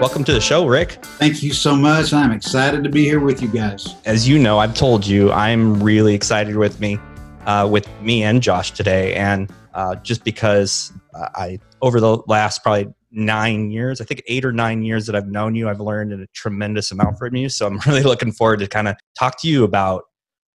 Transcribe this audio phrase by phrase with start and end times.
[0.00, 1.04] Welcome to the show, Rick.
[1.18, 2.12] Thank you so much.
[2.12, 3.96] I'm excited to be here with you guys.
[4.04, 7.00] As you know, I've told you I'm really excited with me,
[7.46, 12.94] uh, with me and Josh today, and uh, just because I over the last probably
[13.10, 16.28] nine years, I think eight or nine years that I've known you, I've learned a
[16.28, 17.48] tremendous amount from you.
[17.48, 20.04] So I'm really looking forward to kind of talk to you about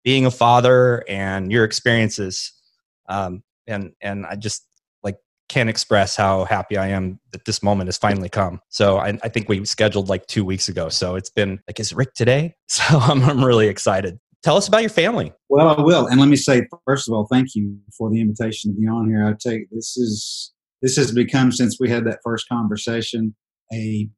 [0.04, 2.52] being a father and your experiences.
[3.08, 4.64] Um, and and I just
[5.52, 8.60] can't express how happy I am that this moment has finally come.
[8.70, 10.88] So I, I, think we scheduled like two weeks ago.
[10.88, 12.54] So it's been like, is Rick today?
[12.72, 14.18] So I'm, I'm really excited.
[14.42, 15.30] Tell us about your family.
[15.50, 16.06] Well, I will.
[16.06, 19.06] And let me say, first of all, thank you for the invitation to be on
[19.08, 19.26] here.
[19.26, 23.36] I take this is this has become since we had that first conversation
[23.74, 24.08] a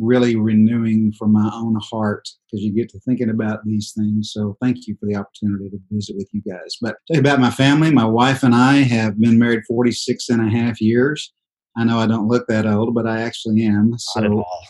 [0.00, 4.32] really renewing for my own heart because you get to thinking about these things.
[4.32, 6.76] So thank you for the opportunity to visit with you guys.
[6.80, 7.92] But tell you about my family.
[7.92, 11.32] My wife and I have been married 46 and a half years.
[11.76, 13.92] I know I don't look that old, but I actually am.
[13.98, 14.64] So Not at all.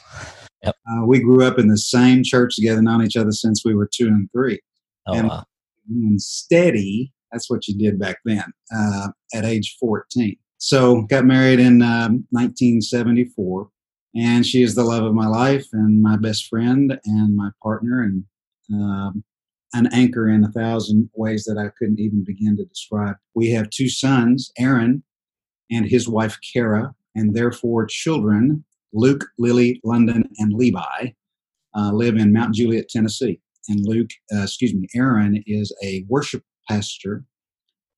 [0.65, 0.77] Yep.
[0.91, 3.89] Uh, we grew up in the same church together, known each other since we were
[3.93, 4.61] two and three.
[5.07, 5.45] Oh, and, wow.
[6.17, 8.45] steady, that's what you did back then
[8.77, 10.37] uh, at age 14.
[10.59, 13.71] So got married in um, 1974
[14.15, 18.03] and she is the love of my life and my best friend and my partner
[18.03, 18.25] and
[18.73, 19.25] um,
[19.73, 23.17] an anchor in a thousand ways that I couldn't even begin to describe.
[23.35, 25.05] We have two sons, Aaron
[25.71, 31.11] and his wife Kara, and their four children, Luke, Lily, London, and Levi,
[31.77, 33.41] uh, live in Mount Juliet, Tennessee.
[33.69, 37.25] And Luke, uh, excuse me, Aaron is a worship pastor.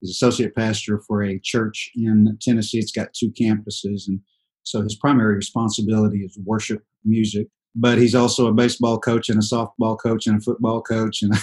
[0.01, 2.79] He's associate pastor for a church in Tennessee.
[2.79, 4.21] It's got two campuses, and
[4.65, 9.43] so his primary responsibility is worship music, but he's also a baseball coach and a
[9.43, 11.35] softball coach and a football coach and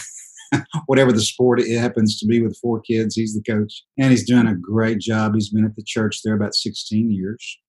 [0.85, 3.83] whatever the sport it happens to be with four kids, he's the coach.
[3.97, 5.33] And he's doing a great job.
[5.33, 7.59] He's been at the church there about 16 years.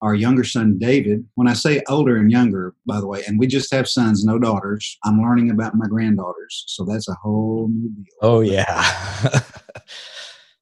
[0.00, 3.48] Our younger son, David, when I say older and younger, by the way, and we
[3.48, 6.64] just have sons, no daughters, I'm learning about my granddaughters.
[6.68, 8.04] So that's a whole new deal.
[8.22, 8.94] Oh, yeah.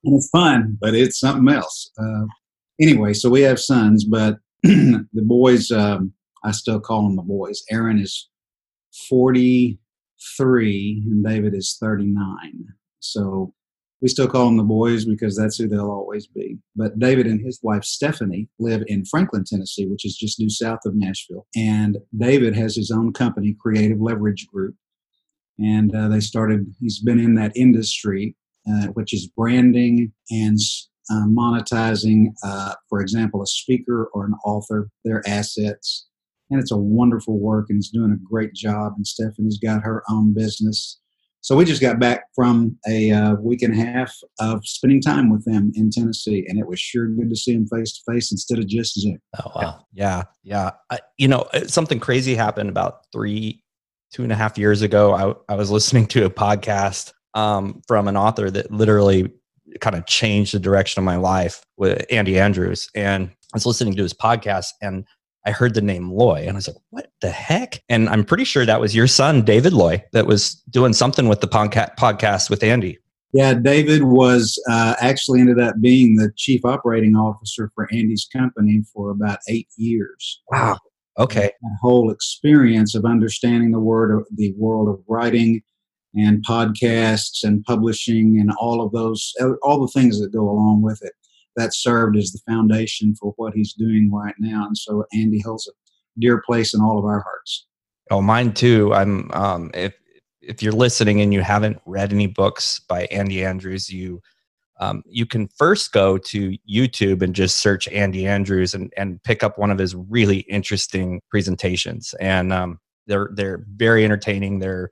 [0.05, 1.91] and it's fun, but it's something else.
[1.99, 2.25] Uh,
[2.81, 6.13] anyway, so we have sons, but the boys, um,
[6.45, 7.63] I still call them the boys.
[7.71, 8.29] Aaron is
[9.09, 12.69] 43 and David is 39.
[13.01, 13.53] So
[14.01, 16.59] we still call them the boys because that's who they'll always be.
[16.75, 20.81] But David and his wife Stephanie live in Franklin, Tennessee, which is just due south
[20.85, 21.47] of Nashville.
[21.57, 24.75] And David has his own company, Creative Leverage Group.
[25.59, 28.37] And uh, they started, he's been in that industry,
[28.71, 30.59] uh, which is branding and
[31.11, 36.07] uh, monetizing, uh, for example, a speaker or an author, their assets.
[36.51, 38.93] And it's a wonderful work, and he's doing a great job.
[38.97, 41.01] And Stephanie's got her own business.
[41.41, 45.31] So we just got back from a uh, week and a half of spending time
[45.31, 48.33] with them in Tennessee, and it was sure good to see them face to face
[48.33, 49.19] instead of just Zoom.
[49.39, 50.73] Oh wow, yeah, yeah.
[50.91, 53.63] I, you know, uh, something crazy happened about three,
[54.13, 55.15] two and a half years ago.
[55.49, 59.31] I, I was listening to a podcast um, from an author that literally
[59.81, 62.89] kind of changed the direction of my life with Andy Andrews.
[62.95, 65.05] And I was listening to his podcast and
[65.45, 67.83] I heard the name Loy and I was like, what the heck?
[67.89, 71.41] And I'm pretty sure that was your son, David Loy, that was doing something with
[71.41, 72.99] the podcast with Andy.
[73.33, 78.83] Yeah, David was uh, actually ended up being the chief operating officer for Andy's company
[78.93, 80.41] for about eight years.
[80.51, 80.79] Wow.
[81.19, 81.51] Okay.
[81.63, 85.63] That whole experience of understanding the word of the world of writing
[86.17, 89.33] and podcasts and publishing and all of those,
[89.63, 91.13] all the things that go along with it.
[91.57, 94.67] That served as the foundation for what he's doing right now.
[94.67, 95.73] And so Andy holds a
[96.21, 97.67] dear place in all of our hearts.
[98.11, 98.93] Oh, mine too.
[98.93, 99.95] I'm, um, if,
[100.43, 104.21] if you're listening and you haven't read any books by Andy Andrews, you,
[104.79, 109.43] um, you can first go to YouTube and just search Andy Andrews and, and pick
[109.43, 112.15] up one of his really interesting presentations.
[112.21, 114.59] And um, they're they're very entertaining.
[114.59, 114.91] They're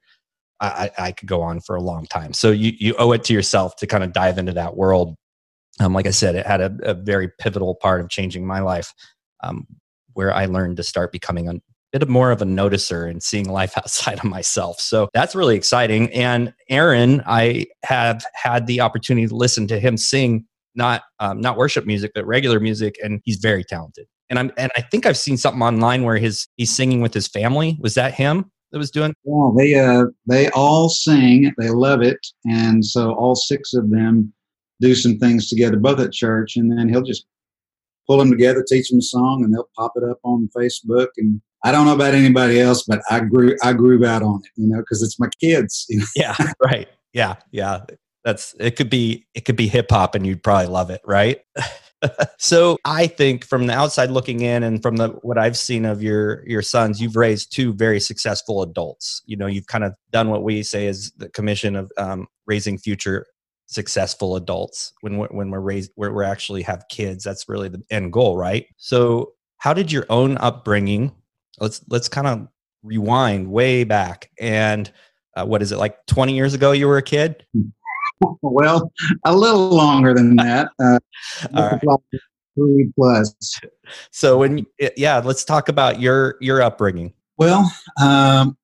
[0.67, 2.33] I, I could go on for a long time.
[2.33, 5.15] So you, you owe it to yourself to kind of dive into that world.
[5.81, 8.93] Um, like I said, it had a, a, very pivotal part of changing my life,
[9.43, 9.67] um,
[10.13, 11.55] where I learned to start becoming a
[11.93, 14.79] bit more of a noticer and seeing life outside of myself.
[14.79, 16.13] So that's really exciting.
[16.13, 21.57] And Aaron, I have had the opportunity to listen to him sing not um, not
[21.57, 24.07] worship music, but regular music, and he's very talented.
[24.31, 27.29] And I'm and I think I've seen something online where his he's singing with his
[27.29, 27.79] family.
[27.81, 28.51] Was that him?
[28.75, 29.15] That was doing?
[29.25, 31.55] Yeah, they uh, they all sing.
[31.59, 34.33] They love it, and so all six of them
[34.81, 37.25] do some things together, both at church, and then he'll just
[38.09, 41.07] pull them together, teach them a song, and they'll pop it up on Facebook.
[41.17, 44.51] And I don't know about anybody else, but I grew I grew out on it,
[44.61, 45.87] you know, because it's my kids.
[45.89, 46.07] You know?
[46.17, 46.89] Yeah, right.
[47.13, 47.85] Yeah, yeah.
[48.25, 48.75] That's it.
[48.75, 51.41] Could be it could be hip hop, and you'd probably love it, right?
[52.39, 56.03] so I think from the outside looking in and from the what I've seen of
[56.03, 59.23] your your sons, you've raised two very successful adults.
[59.27, 62.79] You know, you've kind of done what we say is the commission of um, raising
[62.79, 63.27] future
[63.67, 67.25] successful adults when we're, when we're raised where we actually have kids.
[67.25, 68.67] That's really the end goal right?
[68.77, 71.13] So how did your own upbringing
[71.61, 72.49] let's let's kind of
[72.83, 74.93] rewind way back and
[75.37, 77.45] uh, what is it like 20 years ago you were a kid
[78.43, 78.91] well
[79.25, 80.99] a little longer than that uh,
[81.53, 81.99] right.
[82.57, 83.35] three plus
[84.11, 84.67] so when
[84.97, 88.57] yeah let's talk about your your upbringing well um,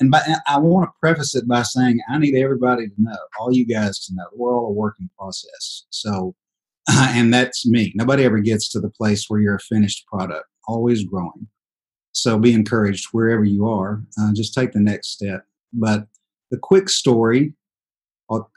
[0.00, 3.52] and by, I want to preface it by saying I need everybody to know, all
[3.52, 5.84] you guys to know, we're all a working process.
[5.90, 6.34] So,
[6.90, 7.92] and that's me.
[7.94, 11.46] Nobody ever gets to the place where you're a finished product, always growing.
[12.12, 14.02] So be encouraged wherever you are.
[14.20, 15.44] Uh, just take the next step.
[15.72, 16.06] But
[16.50, 17.54] the quick story,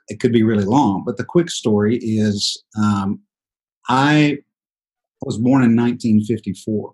[0.08, 3.22] it could be really long, but the quick story is um,
[3.90, 4.40] I
[5.22, 6.94] was born in 1954,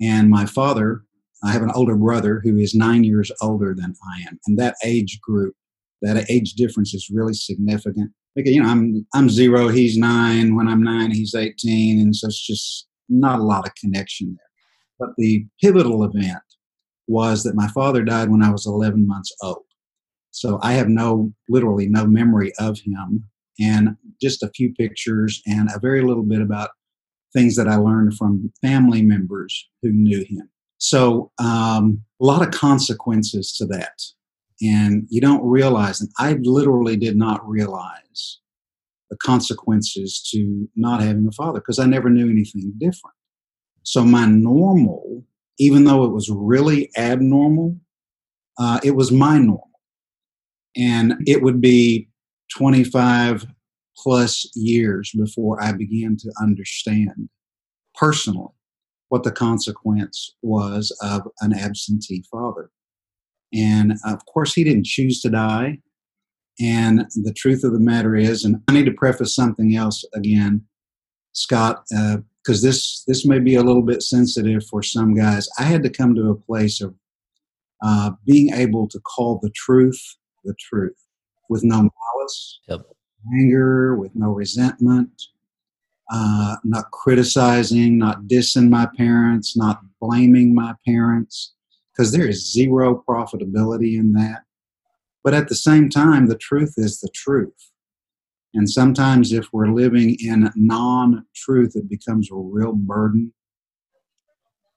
[0.00, 1.02] and my father
[1.44, 4.76] I have an older brother who is nine years older than I am, and that
[4.84, 5.54] age group,
[6.02, 8.12] that age difference is really significant.
[8.34, 10.56] Because you know, I'm I'm zero, he's nine.
[10.56, 14.48] When I'm nine, he's eighteen, and so it's just not a lot of connection there.
[14.98, 16.42] But the pivotal event
[17.06, 19.64] was that my father died when I was 11 months old.
[20.40, 23.24] So I have no, literally no memory of him,
[23.60, 26.70] and just a few pictures and a very little bit about
[27.32, 30.48] things that I learned from family members who knew him.
[30.78, 34.00] So um, a lot of consequences to that.
[34.60, 38.40] And you don't realize, and I literally did not realize
[39.10, 43.14] the consequences to not having a father because I never knew anything different.
[43.82, 45.24] So my normal,
[45.58, 47.76] even though it was really abnormal,
[48.58, 49.67] uh, it was my normal.
[50.76, 52.08] And it would be
[52.56, 53.46] 25
[53.96, 57.28] plus years before I began to understand
[57.94, 58.52] personally
[59.08, 62.70] what the consequence was of an absentee father.
[63.52, 65.78] And of course, he didn't choose to die.
[66.60, 70.64] And the truth of the matter is, and I need to preface something else again,
[71.32, 75.48] Scott, because uh, this this may be a little bit sensitive for some guys.
[75.58, 76.94] I had to come to a place of
[77.82, 80.96] uh, being able to call the truth the truth,
[81.48, 82.80] with no malice, yep.
[83.34, 85.10] anger, with no resentment,
[86.10, 91.54] uh, not criticizing, not dissing my parents, not blaming my parents,
[91.92, 94.42] because there is zero profitability in that.
[95.22, 97.72] But at the same time, the truth is the truth.
[98.54, 103.34] And sometimes, if we're living in non truth, it becomes a real burden.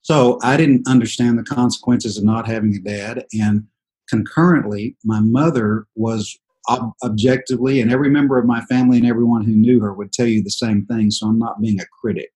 [0.02, 3.24] So, I didn't understand the consequences of not having a dad.
[3.32, 3.68] And
[4.12, 6.38] concurrently, my mother was
[6.68, 10.26] ob- objectively, and every member of my family and everyone who knew her would tell
[10.26, 11.10] you the same thing.
[11.10, 12.28] So I'm not being a critic.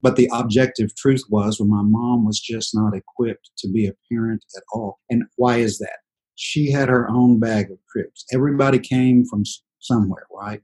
[0.00, 3.96] But the objective truth was when my mom was just not equipped to be a
[4.10, 5.00] parent at all.
[5.10, 5.98] And why is that?
[6.36, 8.24] She had her own bag of tricks.
[8.32, 9.42] Everybody came from
[9.80, 10.62] somewhere, right?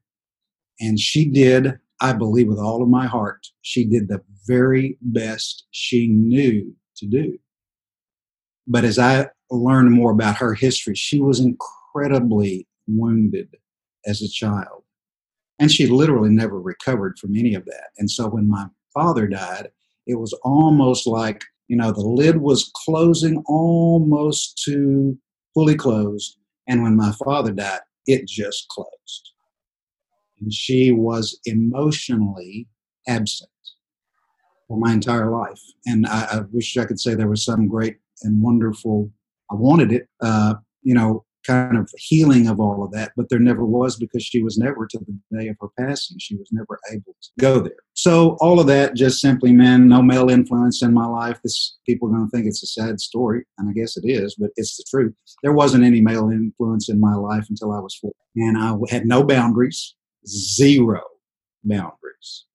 [0.78, 5.66] And she did, I believe with all of my heart, she did the very best
[5.72, 7.38] she knew to do.
[8.68, 13.56] But as I learned more about her history, she was incredibly wounded
[14.06, 14.82] as a child.
[15.58, 17.90] And she literally never recovered from any of that.
[17.96, 19.70] And so when my father died,
[20.06, 25.16] it was almost like, you know, the lid was closing almost to
[25.54, 26.36] fully closed.
[26.66, 29.32] And when my father died, it just closed.
[30.40, 32.66] And she was emotionally
[33.06, 33.50] absent
[34.66, 35.60] for my entire life.
[35.86, 39.10] And I, I wish I could say there was some great and wonderful,
[39.50, 43.38] I wanted it, uh, you know, kind of healing of all of that, but there
[43.38, 46.16] never was because she was never to the day of her passing.
[46.18, 47.76] She was never able to go there.
[47.92, 51.38] So all of that just simply meant no male influence in my life.
[51.42, 54.34] This people are going to think it's a sad story, and I guess it is,
[54.34, 55.14] but it's the truth.
[55.42, 59.06] There wasn't any male influence in my life until I was four, and I had
[59.06, 59.94] no boundaries,
[60.26, 61.02] zero
[61.62, 62.46] boundaries,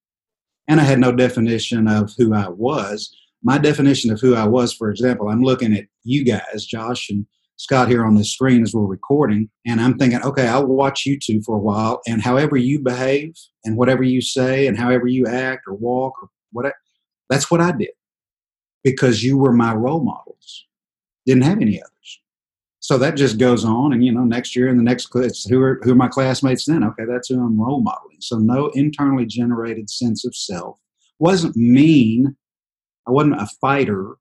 [0.67, 3.15] and I had no definition of who I was.
[3.43, 7.25] My definition of who I was, for example, I'm looking at you guys, Josh and
[7.55, 9.49] Scott here on this screen as we're recording.
[9.65, 12.01] And I'm thinking, okay, I'll watch you two for a while.
[12.07, 13.33] And however you behave
[13.65, 16.75] and whatever you say and however you act or walk or whatever,
[17.29, 17.89] that's what I did
[18.83, 20.67] because you were my role models.
[21.25, 22.21] Didn't have any others.
[22.79, 23.91] So that just goes on.
[23.93, 25.09] And, you know, next year and the next
[25.49, 26.83] who are, who are my classmates then?
[26.83, 28.17] Okay, that's who I'm role modeling.
[28.19, 30.77] So no internally generated sense of self.
[31.19, 32.35] Wasn't mean.
[33.09, 34.15] I wasn't a fighter,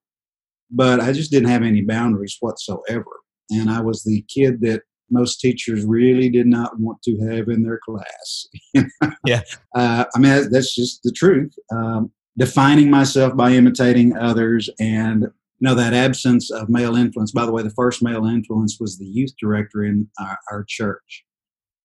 [0.70, 3.04] but I just didn't have any boundaries whatsoever
[3.50, 7.62] and I was the kid that most teachers really did not want to have in
[7.62, 8.46] their class.
[9.26, 9.42] yeah.
[9.74, 11.54] Uh, I mean, that's just the truth.
[11.72, 17.44] Um, defining myself by imitating others and you know that absence of male influence by
[17.44, 21.24] the way the first male influence was the youth director in our, our church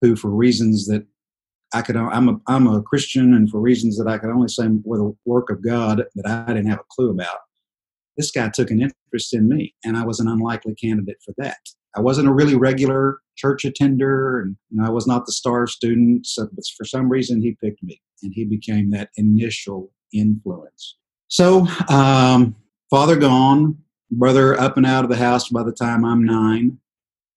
[0.00, 1.04] who for reasons that
[1.74, 4.66] i could i'm a i'm a christian and for reasons that i could only say
[4.84, 7.38] were the work of god that i didn't have a clue about
[8.16, 11.58] this guy took an interest in me and i was an unlikely candidate for that
[11.96, 15.66] i wasn't a really regular church attender and you know, i was not the star
[15.66, 20.96] student so, but for some reason he picked me and he became that initial influence.
[21.28, 22.56] So, um,
[22.90, 23.78] father gone,
[24.10, 26.78] brother up and out of the house by the time I'm nine,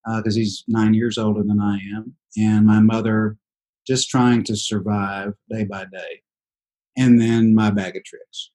[0.06, 3.38] because uh, he's nine years older than I am, and my mother
[3.88, 6.22] just trying to survive day by day,
[6.98, 8.52] and then my bag of tricks.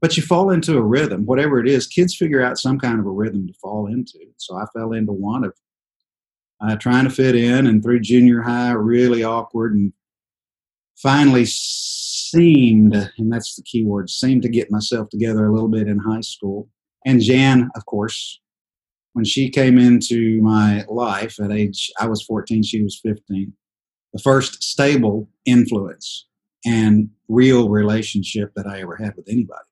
[0.00, 1.86] But you fall into a rhythm, whatever it is.
[1.86, 4.18] Kids figure out some kind of a rhythm to fall into.
[4.38, 5.52] So I fell into one of
[6.62, 9.92] uh, trying to fit in, and through junior high, really awkward, and
[10.96, 15.88] finally seemed, and that's the key word, seemed to get myself together a little bit
[15.88, 16.68] in high school.
[17.06, 18.40] And Jan, of course,
[19.14, 23.52] when she came into my life at age, I was 14, she was 15,
[24.12, 26.26] the first stable influence
[26.64, 29.64] and real relationship that I ever had with anybody.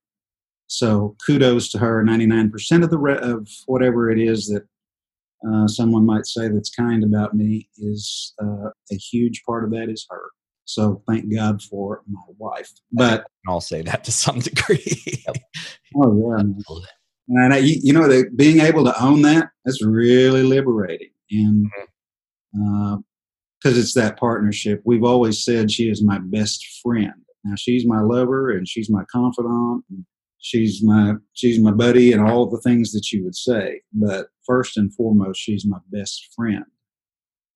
[0.67, 2.03] So kudos to her.
[2.03, 4.63] 99% of the re- of whatever it is that
[5.47, 9.89] uh, someone might say that's kind about me is uh, a huge part of that
[9.89, 10.29] is her.
[10.65, 12.69] So thank God for my wife.
[12.91, 15.23] But I'll say that to some degree.
[15.95, 16.43] oh yeah,
[17.29, 21.67] and I, you know, the, being able to own that that's really liberating, and
[23.61, 24.81] because it's that partnership.
[24.85, 27.13] We've always said she is my best friend.
[27.43, 29.83] Now she's my lover and she's my confidant.
[29.89, 30.05] And
[30.39, 33.81] she's my she's my buddy and all the things that you would say.
[33.93, 36.65] But first and foremost, she's my best friend,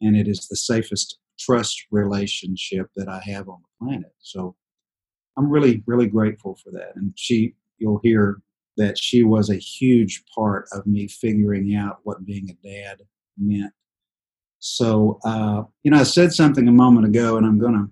[0.02, 4.14] and it is the safest trust relationship that I have on the planet.
[4.20, 4.56] So
[5.38, 6.92] I'm really, really grateful for that.
[6.96, 8.38] And she, you'll hear
[8.78, 13.02] that she was a huge part of me figuring out what being a dad
[13.38, 13.74] meant.
[14.66, 17.90] So, uh, you know, I said something a moment ago, and I'm going to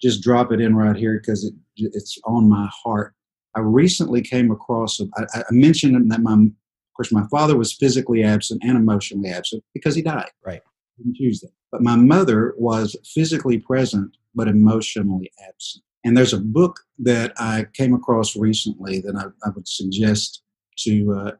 [0.00, 3.12] just drop it in right here because it, it's on my heart.
[3.56, 8.22] I recently came across, I, I mentioned that my, of course, my father was physically
[8.22, 10.30] absent and emotionally absent because he died.
[10.46, 10.60] Right.
[10.96, 11.50] didn't choose that.
[11.72, 15.82] But my mother was physically present but emotionally absent.
[16.04, 20.40] And there's a book that I came across recently that I, I would suggest
[20.84, 21.32] to uh,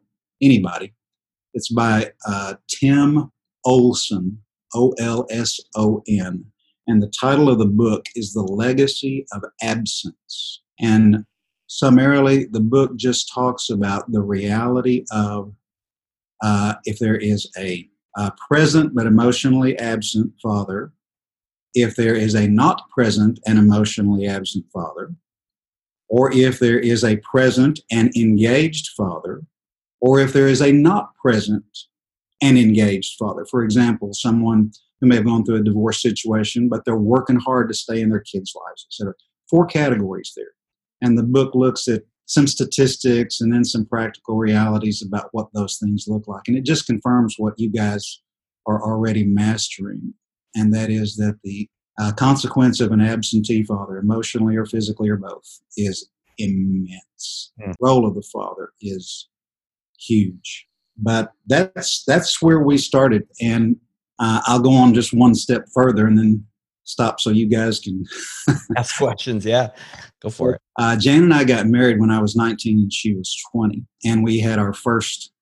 [0.42, 0.92] anybody.
[1.52, 3.30] It's by uh, Tim
[3.64, 4.40] Olson,
[4.74, 6.44] O L S O N.
[6.86, 10.62] And the title of the book is The Legacy of Absence.
[10.78, 11.24] And
[11.66, 15.54] summarily, the book just talks about the reality of
[16.42, 20.92] uh, if there is a a present but emotionally absent father,
[21.74, 25.12] if there is a not present and emotionally absent father,
[26.08, 29.42] or if there is a present and engaged father,
[30.00, 31.64] or if there is a not present
[32.44, 33.46] and engaged father.
[33.50, 34.70] For example, someone
[35.00, 38.10] who may have gone through a divorce situation, but they're working hard to stay in
[38.10, 39.14] their kids' lives, etc.
[39.48, 40.52] Four categories there.
[41.00, 45.78] And the book looks at some statistics and then some practical realities about what those
[45.82, 46.42] things look like.
[46.46, 48.20] And it just confirms what you guys
[48.66, 50.14] are already mastering,
[50.54, 55.16] and that is that the uh, consequence of an absentee father, emotionally or physically or
[55.16, 56.08] both, is
[56.38, 57.52] immense.
[57.60, 57.72] Mm.
[57.72, 59.28] The role of the father is
[59.98, 60.66] huge.
[60.96, 63.76] But that's that's where we started, and
[64.18, 66.44] uh, I'll go on just one step further, and then
[66.84, 68.04] stop so you guys can
[68.76, 69.44] ask questions.
[69.44, 69.70] Yeah,
[70.22, 70.60] go for it.
[70.78, 74.22] Uh, Jan and I got married when I was 19 and she was 20, and
[74.22, 75.32] we had our first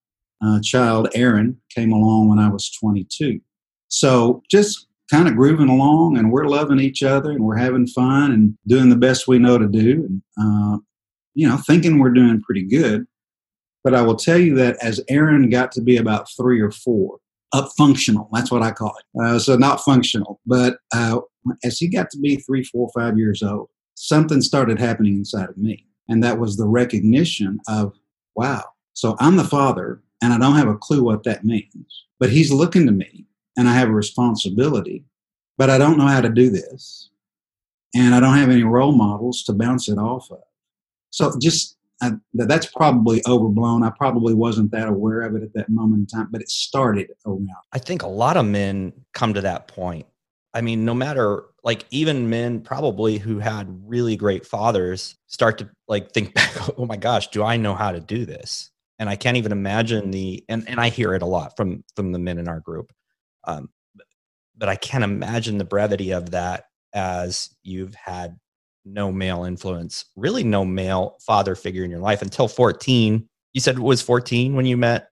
[0.44, 3.40] uh, child, Aaron, came along when I was 22.
[3.88, 8.32] So just kind of grooving along, and we're loving each other, and we're having fun,
[8.32, 10.78] and doing the best we know to do, and uh,
[11.34, 13.06] you know, thinking we're doing pretty good.
[13.84, 17.18] But I will tell you that as Aaron got to be about three or four,
[17.52, 18.28] up functional.
[18.32, 19.20] That's what I call it.
[19.22, 21.20] Uh, so not functional, but uh,
[21.64, 25.56] as he got to be three, four, five years old, something started happening inside of
[25.56, 27.92] me, and that was the recognition of,
[28.34, 28.64] wow.
[28.94, 32.04] So I'm the father, and I don't have a clue what that means.
[32.18, 35.04] But he's looking to me, and I have a responsibility,
[35.58, 37.10] but I don't know how to do this,
[37.94, 40.38] and I don't have any role models to bounce it off of.
[41.10, 43.82] So just I, that's probably overblown.
[43.82, 47.10] I probably wasn't that aware of it at that moment in time, but it started
[47.26, 47.48] around.
[47.72, 50.06] I think a lot of men come to that point.
[50.54, 55.70] I mean, no matter like even men probably who had really great fathers start to
[55.88, 58.70] like think back, oh my gosh, do I know how to do this?
[58.98, 62.12] And I can't even imagine the and, and I hear it a lot from from
[62.12, 62.92] the men in our group.
[63.44, 63.70] Um,
[64.56, 68.38] but I can't imagine the brevity of that as you've had
[68.84, 73.28] no male influence, really no male father figure in your life until 14.
[73.52, 75.08] You said it was 14 when you met.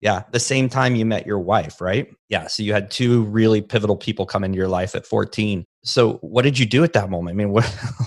[0.00, 2.08] Yeah, the same time you met your wife, right?
[2.28, 5.64] Yeah, so you had two really pivotal people come into your life at 14.
[5.82, 7.34] So what did you do at that moment?
[7.34, 7.64] I mean, what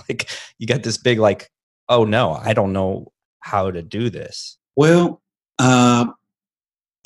[0.08, 1.50] like you got this big like,
[1.88, 4.58] oh no, I don't know how to do this.
[4.76, 5.22] Well,
[5.58, 6.06] uh,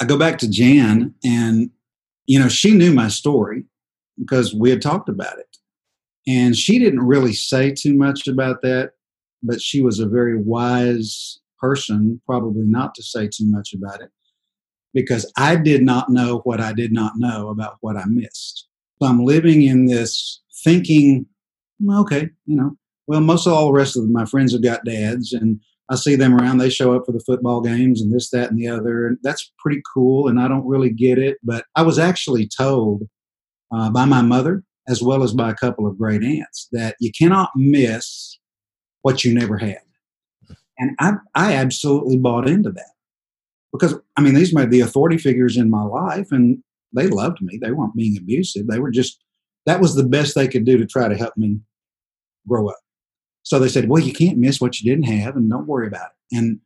[0.00, 1.71] I go back to Jan, and
[2.26, 3.64] you know she knew my story
[4.18, 5.51] because we had talked about it.
[6.26, 8.93] And she didn't really say too much about that,
[9.43, 14.11] but she was a very wise person, probably not to say too much about it,
[14.95, 18.69] because I did not know what I did not know about what I missed.
[19.00, 21.26] So I'm living in this thinking,
[21.91, 22.76] okay, you know,
[23.09, 25.59] well, most of all the rest of my friends have got dads, and
[25.91, 26.59] I see them around.
[26.59, 29.07] They show up for the football games and this, that, and the other.
[29.07, 30.29] And that's pretty cool.
[30.29, 31.37] And I don't really get it.
[31.43, 33.02] But I was actually told
[33.75, 37.11] uh, by my mother as well as by a couple of great aunts that you
[37.12, 38.39] cannot miss
[39.03, 39.81] what you never had.
[40.79, 42.93] And I, I absolutely bought into that
[43.73, 46.62] because I mean these might be authority figures in my life, and
[46.95, 47.59] they loved me.
[47.61, 48.67] They weren't being abusive.
[48.67, 49.23] They were just
[49.67, 51.61] that was the best they could do to try to help me
[52.49, 52.79] grow up.
[53.43, 56.11] So they said, "Well, you can't miss what you didn't have, and don't worry about
[56.11, 56.61] it." And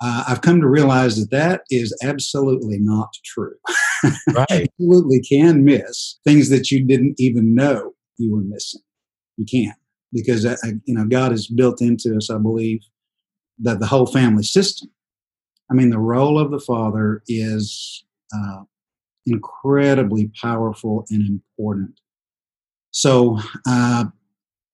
[0.00, 3.54] uh, I've come to realize that that is absolutely not true.
[4.34, 4.68] Right.
[4.78, 8.82] absolutely can miss things that you didn't even know you were missing.
[9.36, 9.76] You can't
[10.12, 12.80] because uh, you know God has built into us, I believe,
[13.58, 14.90] that the whole family system.
[15.70, 18.62] I mean, the role of the father is uh,
[19.26, 21.98] incredibly powerful and important.
[22.90, 24.06] So, uh,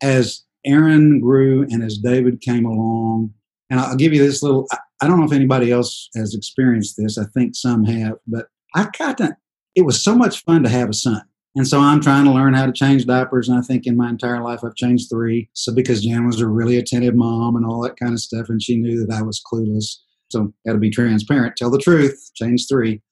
[0.02, 3.32] as Aaron grew and as David came along,
[3.70, 4.66] and I'll give you this little.
[5.02, 7.16] I don't know if anybody else has experienced this.
[7.16, 9.30] I think some have, but I kind of,
[9.74, 11.22] it was so much fun to have a son.
[11.56, 13.48] And so I'm trying to learn how to change diapers.
[13.48, 15.50] And I think in my entire life, I've changed three.
[15.52, 18.62] So because Jan was a really attentive mom and all that kind of stuff, and
[18.62, 19.96] she knew that I was clueless.
[20.30, 23.02] So got to be transparent, tell the truth, change three.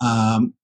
[0.00, 0.54] Um,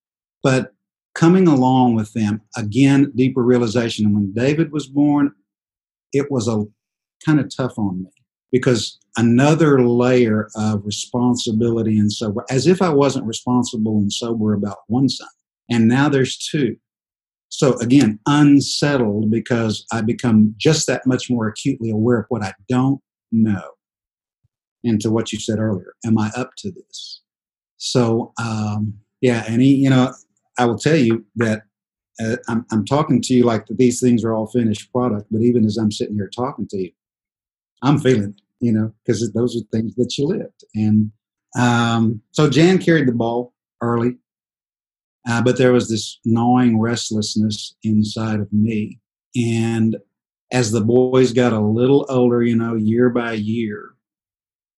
[0.43, 0.73] but
[1.15, 4.07] coming along with them, again, deeper realization.
[4.07, 5.33] And when David was born,
[6.13, 6.65] it was a
[7.25, 8.11] kind of tough on me
[8.55, 14.77] because another layer of responsibility and sober, as if I wasn't responsible and sober about
[14.87, 15.27] one son.
[15.69, 16.77] And now there's two.
[17.49, 22.55] So again, unsettled because I become just that much more acutely aware of what I
[22.69, 23.01] don't
[23.33, 23.73] know.
[24.85, 27.23] And to what you said earlier, am I up to this?
[27.79, 30.13] So, um, yeah, and he, you know,
[30.59, 31.63] I will tell you that
[32.25, 35.65] uh, I'm, I'm talking to you like these things are all finished product, but even
[35.65, 36.91] as I'm sitting here talking to you,
[37.83, 40.65] I'm feeling it you know, because those are things that you lived.
[40.75, 41.11] And
[41.59, 44.17] um, so Jan carried the ball early,
[45.29, 48.99] uh, but there was this gnawing restlessness inside of me.
[49.37, 49.97] And
[50.53, 53.95] as the boys got a little older, you know, year by year,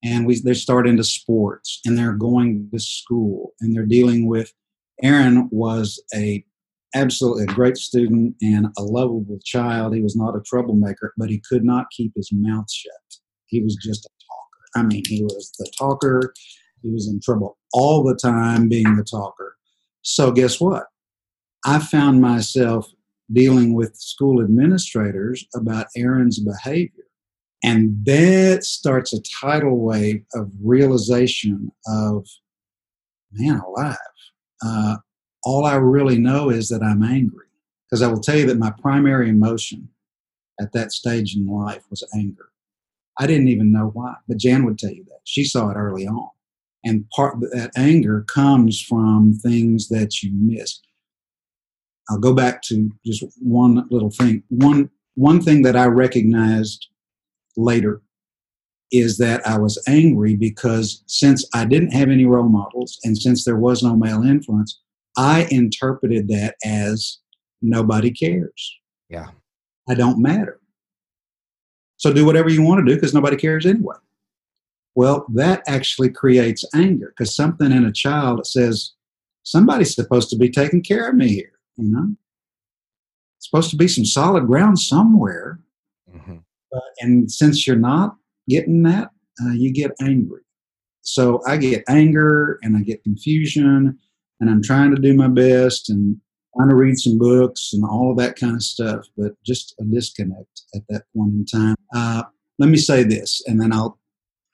[0.04, 4.52] and we they're starting to sports and they're going to school and they're dealing with
[5.02, 6.44] Aaron was a
[6.94, 9.94] absolutely a great student and a lovable child.
[9.94, 13.20] He was not a troublemaker, but he could not keep his mouth shut.
[13.46, 14.64] He was just a talker.
[14.76, 16.35] I mean, he was the talker.
[16.82, 19.56] He was in trouble all the time being the talker.
[20.02, 20.85] So, guess what?
[21.64, 22.88] I found myself
[23.32, 27.04] dealing with school administrators about Aaron's behavior.
[27.64, 32.26] And that starts a tidal wave of realization of,
[33.32, 33.96] man alive,
[34.64, 34.96] uh,
[35.42, 37.46] all I really know is that I'm angry.
[37.88, 39.88] Because I will tell you that my primary emotion
[40.61, 42.50] at that stage in life was anger.
[43.18, 45.20] I didn't even know why, but Jan would tell you that.
[45.24, 46.29] She saw it early on.
[46.85, 50.87] And part of that anger comes from things that you missed.
[52.09, 54.42] I'll go back to just one little thing.
[54.48, 56.88] One one thing that I recognized
[57.57, 58.02] later
[58.92, 63.44] is that I was angry because since I didn't have any role models and since
[63.44, 64.81] there was no male influence,
[65.16, 67.18] I interpreted that as
[67.62, 68.79] nobody cares.
[69.09, 69.29] Yeah.
[69.88, 70.61] I don't matter.
[71.96, 73.96] So do whatever you want to do because nobody cares anyway.
[74.94, 78.92] Well, that actually creates anger because something in a child says,
[79.42, 82.14] somebody's supposed to be taking care of me here, you know?
[83.38, 85.61] It's supposed to be some solid ground somewhere.
[86.14, 86.38] Mm-hmm.
[86.74, 88.16] Uh, and since you're not
[88.48, 89.11] getting that,
[89.42, 90.40] uh, you get angry.
[91.02, 93.98] So I get anger and I get confusion
[94.40, 96.16] and I'm trying to do my best and
[96.56, 99.84] trying to read some books and all of that kind of stuff, but just a
[99.84, 101.76] disconnect at that point in time.
[101.94, 102.22] Uh,
[102.58, 103.98] let me say this, and then I'll,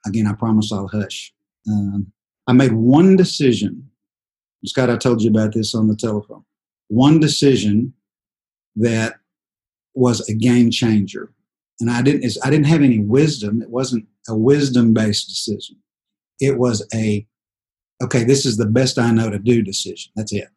[0.06, 1.32] again, I promise I'll hush.
[1.68, 2.12] Um,
[2.48, 3.88] I made one decision.
[4.64, 6.44] Scott, I told you about this on the telephone.
[6.88, 7.94] one decision
[8.76, 9.14] that
[9.94, 11.32] was a game changer.
[11.80, 13.62] And I didn't, I didn't have any wisdom.
[13.62, 15.76] It wasn't a wisdom based decision.
[16.38, 17.26] It was a,
[18.02, 20.12] okay, this is the best I know to do decision.
[20.16, 20.48] That's it.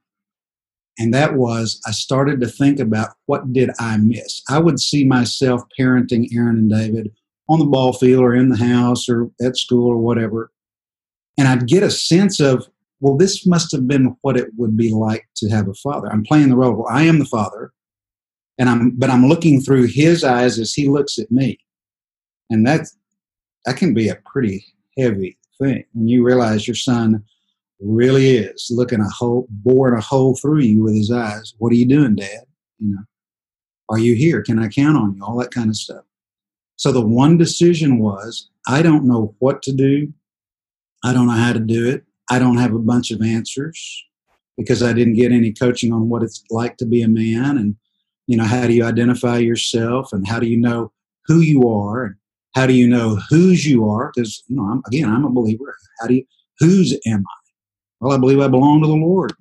[0.98, 4.42] And that was, I started to think about what did I miss?
[4.50, 7.12] I would see myself parenting Aaron and David
[7.50, 10.52] on the ball field or in the house or at school or whatever.
[11.38, 12.68] And I'd get a sense of,
[13.02, 16.08] well, this must have been what it would be like to have a father.
[16.12, 16.74] I'm playing the role.
[16.74, 17.74] Well, I am the father,
[18.58, 21.60] and I'm but I'm looking through his eyes as he looks at me,
[22.50, 22.88] and that
[23.66, 24.66] that can be a pretty
[24.98, 27.24] heavy thing when you realize your son
[27.80, 31.54] really is looking a hole, boring a hole through you with his eyes.
[31.58, 32.46] What are you doing, Dad?
[32.80, 33.04] You know,
[33.90, 34.42] are you here?
[34.42, 35.24] Can I count on you?
[35.24, 36.04] All that kind of stuff.
[36.78, 40.14] So the one decision was, I don't know what to do.
[41.04, 42.04] I don't know how to do it.
[42.30, 44.06] I don't have a bunch of answers
[44.58, 47.76] because I didn't get any coaching on what it's like to be a man and
[48.28, 50.92] you know how do you identify yourself and how do you know
[51.26, 52.16] who you are and
[52.56, 55.76] how do you know whose you are because you know I'm, again I'm a believer.
[56.00, 56.26] How do you
[56.60, 57.45] whose am I?
[58.00, 59.34] Well, I believe I belong to the Lord.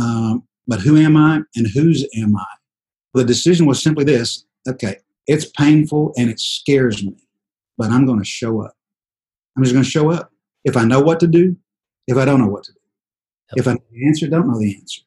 [0.00, 2.46] Um, but who am I and whose am I?
[3.14, 4.96] The decision was simply this: okay,
[5.26, 7.16] it's painful and it scares me,
[7.76, 8.74] but I'm going to show up.
[9.56, 10.30] I'm just going to show up.
[10.64, 11.56] If I know what to do,
[12.06, 12.78] if I don't know what to do,
[13.54, 15.02] if I know the answer, don't know the answer.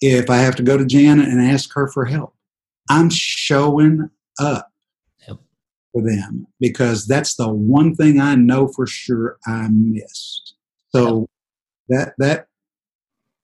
[0.00, 2.34] If I have to go to Janet and ask her for help,
[2.90, 4.70] I'm showing up
[5.26, 5.38] yep.
[5.92, 10.56] for them because that's the one thing I know for sure I missed.
[10.94, 11.26] So.
[11.88, 12.46] That that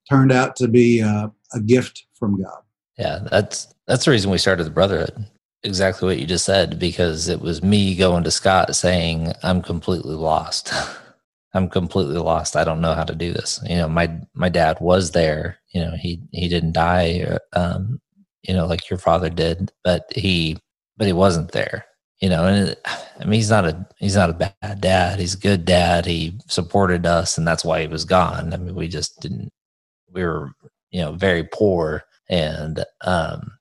[0.08, 2.62] turned out to be a, a gift from God.
[2.98, 5.26] Yeah, that's that's the reason we started the brotherhood
[5.62, 10.14] exactly what you just said because it was me going to Scott saying, I'm completely
[10.14, 10.72] lost.
[11.54, 12.56] I'm completely lost.
[12.56, 13.60] I don't know how to do this.
[13.68, 15.58] You know, my my dad was there.
[15.74, 18.00] You know, he he didn't die, um,
[18.42, 20.58] you know, like your father did, but he
[20.96, 21.86] but he wasn't there.
[22.20, 22.76] You know, and
[23.18, 25.18] I mean, he's not a he's not a bad dad.
[25.18, 26.04] He's a good dad.
[26.06, 28.52] He supported us, and that's why he was gone.
[28.52, 29.50] I mean, we just didn't.
[30.12, 30.52] We were,
[30.90, 33.52] you know, very poor, and um,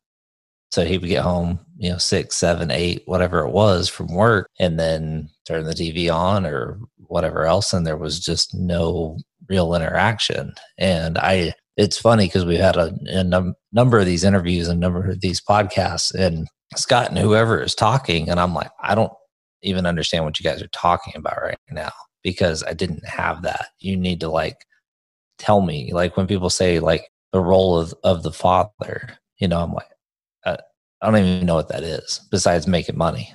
[0.71, 4.49] so he would get home, you know, six, seven, eight, whatever it was from work,
[4.59, 7.73] and then turn the TV on or whatever else.
[7.73, 9.17] And there was just no
[9.47, 10.53] real interaction.
[10.77, 14.79] And I, it's funny because we've had a, a num- number of these interviews and
[14.79, 19.13] number of these podcasts, and Scott and whoever is talking, and I'm like, I don't
[19.61, 21.91] even understand what you guys are talking about right now
[22.23, 23.67] because I didn't have that.
[23.79, 24.65] You need to like
[25.37, 29.61] tell me, like when people say like the role of, of the father, you know,
[29.61, 29.87] I'm like,
[30.45, 30.57] I,
[31.01, 33.33] I don't even know what that is besides making money,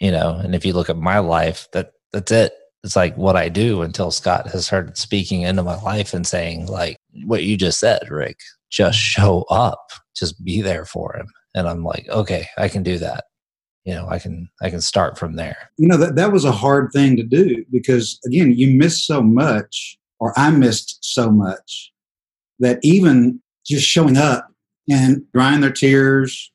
[0.00, 0.36] you know.
[0.36, 2.52] And if you look at my life, that that's it.
[2.84, 6.66] It's like what I do until Scott has started speaking into my life and saying
[6.66, 8.38] like what you just said, Rick.
[8.70, 11.26] Just show up, just be there for him.
[11.56, 13.24] And I'm like, okay, I can do that.
[13.84, 15.70] You know, I can I can start from there.
[15.78, 19.22] You know that that was a hard thing to do because again, you miss so
[19.22, 21.92] much, or I missed so much
[22.58, 24.48] that even just showing up
[24.90, 26.52] and drying their tears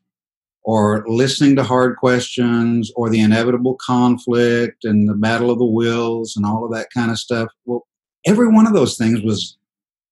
[0.63, 6.35] or listening to hard questions or the inevitable conflict and the battle of the wills
[6.35, 7.49] and all of that kind of stuff.
[7.65, 7.87] Well,
[8.25, 9.57] every one of those things was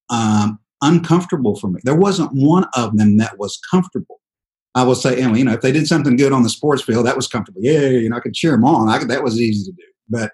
[0.09, 1.79] um, uncomfortable for me.
[1.83, 4.19] There wasn't one of them that was comfortable.
[4.75, 7.15] I will say, you know, if they did something good on the sports field, that
[7.15, 7.61] was comfortable.
[7.63, 8.87] Yeah, you know, I could cheer them on.
[8.87, 9.83] I could, that was easy to do.
[10.09, 10.31] But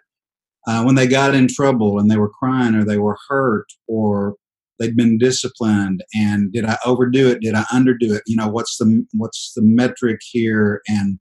[0.68, 4.36] uh, when they got in trouble and they were crying or they were hurt or
[4.80, 8.78] they'd been disciplined and did i overdo it did i underdo it you know what's
[8.78, 11.20] the what's the metric here and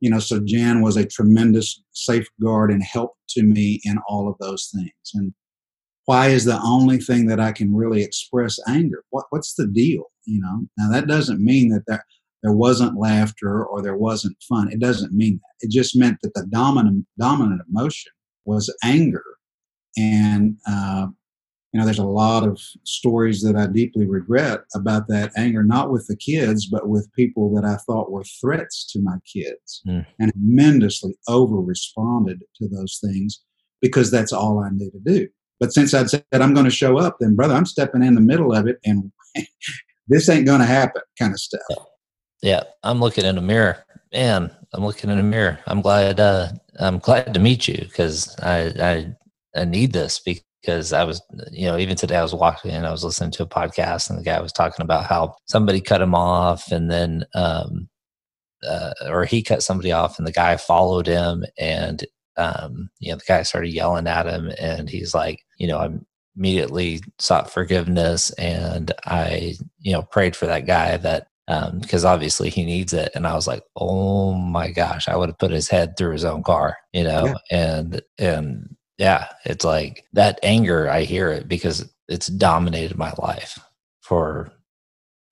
[0.00, 4.36] you know so jan was a tremendous safeguard and help to me in all of
[4.40, 5.32] those things and
[6.04, 10.04] why is the only thing that i can really express anger what, what's the deal
[10.24, 12.04] you know now that doesn't mean that there,
[12.46, 16.32] there wasn't laughter or there wasn't fun it doesn't mean that it just meant that
[16.34, 18.12] the dominant dominant emotion
[18.44, 19.24] was anger
[19.96, 21.06] and uh,
[21.76, 25.90] you know, there's a lot of stories that I deeply regret about that anger, not
[25.90, 30.06] with the kids, but with people that I thought were threats to my kids, mm.
[30.18, 33.42] and tremendously over responded to those things
[33.82, 35.28] because that's all I knew to do.
[35.60, 38.22] But since I'd said I'm going to show up, then brother, I'm stepping in the
[38.22, 39.12] middle of it, and
[40.08, 41.60] this ain't going to happen, kind of stuff.
[42.42, 44.50] Yeah, I'm looking in a mirror, man.
[44.74, 45.58] I'm looking in a mirror.
[45.66, 46.20] I'm glad.
[46.20, 51.04] Uh, I'm glad to meet you because I, I I need this because because I
[51.04, 51.22] was,
[51.52, 54.18] you know, even today I was walking and I was listening to a podcast and
[54.18, 57.88] the guy was talking about how somebody cut him off and then, um,
[58.68, 62.04] uh, or he cut somebody off and the guy followed him and,
[62.36, 66.04] um, you know, the guy started yelling at him and he's like, you know, I'm,
[66.36, 72.50] immediately sought forgiveness and I, you know, prayed for that guy that because um, obviously
[72.50, 73.12] he needs it.
[73.14, 76.24] And I was like, oh my gosh, I would have put his head through his
[76.24, 77.78] own car, you know, yeah.
[77.78, 80.88] and and yeah, it's like that anger.
[80.88, 83.58] I hear it because it's dominated my life
[84.00, 84.50] for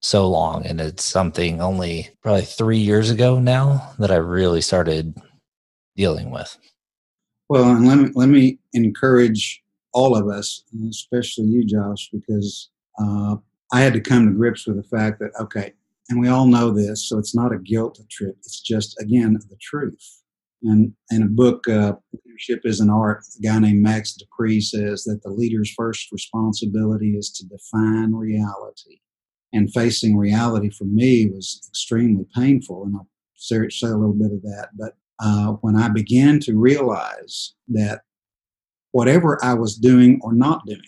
[0.01, 5.15] so long, and it's something only probably three years ago now that I really started
[5.95, 6.57] dealing with.
[7.49, 9.61] Well, and let me let me encourage
[9.93, 13.35] all of us, especially you, Josh, because uh,
[13.73, 15.73] I had to come to grips with the fact that okay,
[16.09, 18.35] and we all know this, so it's not a guilt trip.
[18.39, 20.21] It's just again the truth.
[20.63, 21.93] And in a book, uh,
[22.25, 26.11] Leadership is an Art, a guy named Max De Pree says that the leader's first
[26.11, 28.99] responsibility is to define reality.
[29.53, 34.41] And facing reality for me was extremely painful, and I'll say a little bit of
[34.41, 34.69] that.
[34.77, 38.01] But uh, when I began to realize that
[38.91, 40.81] whatever I was doing or not doing,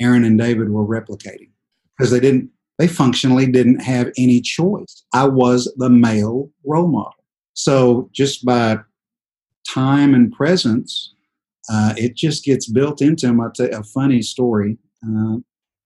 [0.00, 1.50] Aaron and David were replicating
[1.96, 5.04] because they didn't, they functionally didn't have any choice.
[5.12, 7.14] I was the male role model.
[7.54, 8.78] So just by
[9.68, 11.14] time and presence,
[11.70, 13.40] uh, it just gets built into them.
[13.40, 15.38] I'll tell a funny story, uh,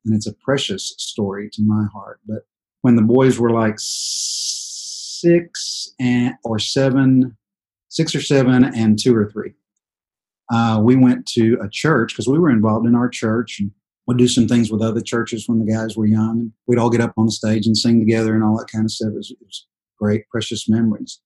[0.04, 2.20] and it's a precious story to my heart.
[2.26, 2.42] But
[2.82, 7.36] when the boys were like six and or seven,
[7.88, 9.54] six or seven, and two or three,
[10.52, 13.70] uh, we went to a church because we were involved in our church and
[14.06, 16.52] we'd do some things with other churches when the guys were young.
[16.66, 18.90] We'd all get up on the stage and sing together and all that kind of
[18.90, 19.10] stuff.
[19.12, 19.66] It was, it was
[19.98, 21.20] great, precious memories.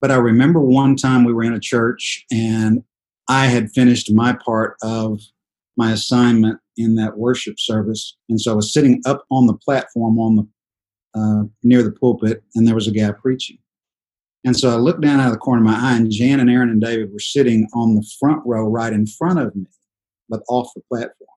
[0.00, 2.84] But I remember one time we were in a church and
[3.28, 5.20] I had finished my part of
[5.76, 8.16] my assignment in that worship service.
[8.28, 10.48] And so I was sitting up on the platform on the
[11.14, 13.58] uh, near the pulpit, and there was a guy preaching.
[14.44, 16.50] And so I looked down out of the corner of my eye, and Jan and
[16.50, 19.66] Aaron and David were sitting on the front row right in front of me,
[20.28, 21.28] but off the platform.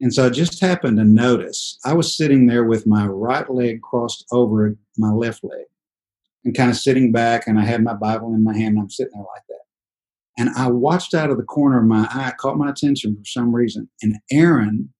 [0.00, 3.82] And so I just happened to notice I was sitting there with my right leg
[3.82, 5.64] crossed over my left leg
[6.44, 8.90] and kind of sitting back, and I had my Bible in my hand, and I'm
[8.90, 9.58] sitting there like that.
[10.38, 13.54] And I watched out of the corner of my eye, caught my attention for some
[13.54, 14.92] reason, and Aaron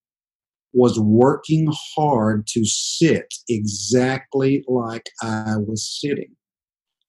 [0.73, 6.35] was working hard to sit exactly like I was sitting.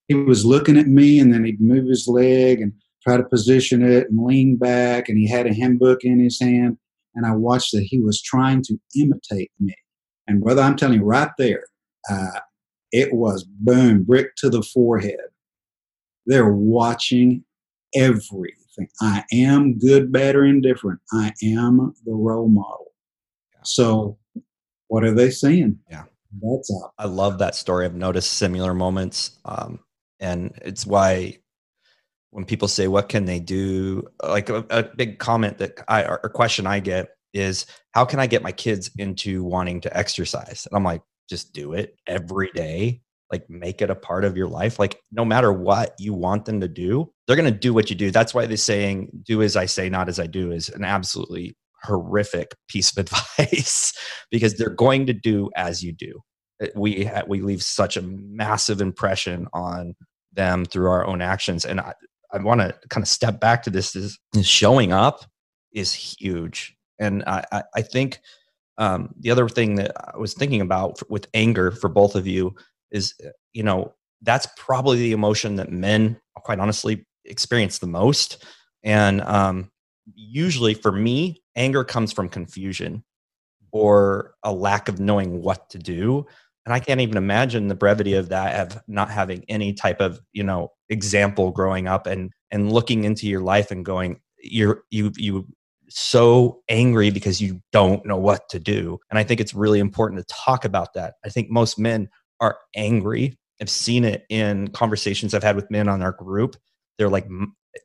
[0.07, 2.73] He was looking at me, and then he'd move his leg and
[3.03, 6.39] try to position it and lean back, and he had a hymn book in his
[6.39, 6.77] hand.
[7.19, 9.75] And I watched that he was trying to imitate me.
[10.25, 11.65] And brother, I'm telling you right there,
[12.09, 12.39] uh,
[12.93, 15.19] it was boom, brick to the forehead.
[16.27, 17.43] They're watching
[17.93, 18.87] everything.
[19.01, 21.01] I am good, bad, or indifferent.
[21.11, 22.93] I am the role model.
[23.65, 24.17] So,
[24.87, 25.77] what are they seeing?
[25.91, 26.05] Yeah,
[26.41, 26.93] that's up.
[26.97, 27.83] I love that story.
[27.83, 29.79] I've noticed similar moments, um,
[30.21, 31.39] and it's why
[32.31, 36.29] when people say, "What can they do?" Like a, a big comment that I or
[36.33, 40.77] question I get is, "How can I get my kids into wanting to exercise?" And
[40.77, 43.01] I'm like, just do it every day.
[43.31, 44.79] Like make it a part of your life.
[44.79, 47.95] Like no matter what you want them to do they're going to do what you
[47.95, 48.09] do.
[48.09, 51.55] That's why they're saying do as i say not as i do is an absolutely
[51.83, 52.97] horrific piece of
[53.37, 53.93] advice
[54.31, 56.19] because they're going to do as you do.
[56.61, 59.93] Uh, we we leave such a massive impression on
[60.33, 61.65] them through our own actions.
[61.65, 61.93] And i,
[62.31, 65.25] I want to kind of step back to this is, is showing up
[65.73, 68.19] is huge and I, I, I think
[68.77, 72.55] um, the other thing that I was thinking about with anger for both of you
[72.91, 78.43] is, uh, you know, that's probably the emotion that men, quite honestly, experience the most.
[78.83, 79.71] And um,
[80.13, 83.03] usually for me, anger comes from confusion
[83.71, 86.25] or a lack of knowing what to do.
[86.65, 90.19] And I can't even imagine the brevity of that of not having any type of,
[90.33, 95.11] you know, example growing up and and looking into your life and going, you're you
[95.17, 95.47] you
[95.89, 98.99] so angry because you don't know what to do.
[99.09, 101.15] And I think it's really important to talk about that.
[101.25, 103.37] I think most men are angry.
[103.61, 106.55] I've seen it in conversations I've had with men on our group.
[106.97, 107.27] They're like,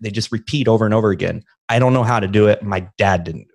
[0.00, 1.42] they just repeat over and over again.
[1.68, 2.62] I don't know how to do it.
[2.62, 3.48] My dad didn't.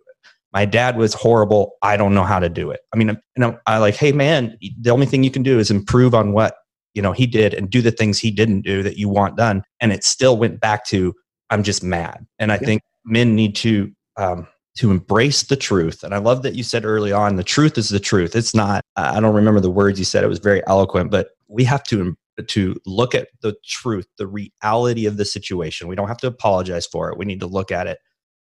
[0.51, 1.73] My dad was horrible.
[1.81, 2.79] I don't know how to do it.
[2.93, 5.69] I mean, you know, I like, hey man, the only thing you can do is
[5.69, 6.55] improve on what
[6.95, 9.63] you know he did and do the things he didn't do that you want done.
[9.79, 11.13] And it still went back to
[11.49, 12.25] I'm just mad.
[12.39, 12.65] And I yeah.
[12.65, 16.03] think men need to um, to embrace the truth.
[16.03, 18.35] And I love that you said early on, the truth is the truth.
[18.35, 18.81] It's not.
[18.95, 20.23] I don't remember the words you said.
[20.23, 22.15] It was very eloquent, but we have to
[22.47, 25.89] to look at the truth, the reality of the situation.
[25.89, 27.17] We don't have to apologize for it.
[27.17, 27.99] We need to look at it,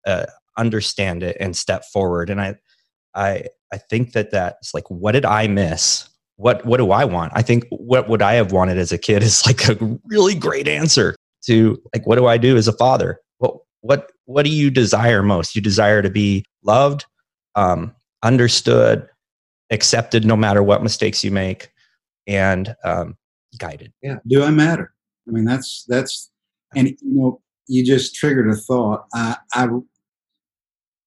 [0.05, 2.29] uh, understand it, and step forward.
[2.29, 2.55] And I,
[3.15, 6.07] I, I think that that's like, what did I miss?
[6.37, 7.33] What What do I want?
[7.35, 10.67] I think what would I have wanted as a kid is like a really great
[10.67, 13.19] answer to like, what do I do as a father?
[13.39, 15.55] Well, what what do you desire most?
[15.55, 17.05] You desire to be loved,
[17.55, 19.07] um, understood,
[19.71, 21.71] accepted no matter what mistakes you make,
[22.27, 23.17] and um,
[23.57, 23.93] guided.
[24.01, 24.17] Yeah.
[24.27, 24.93] Do I matter?
[25.27, 26.31] I mean, that's that's,
[26.75, 29.05] and you know, you just triggered a thought.
[29.13, 29.67] I, I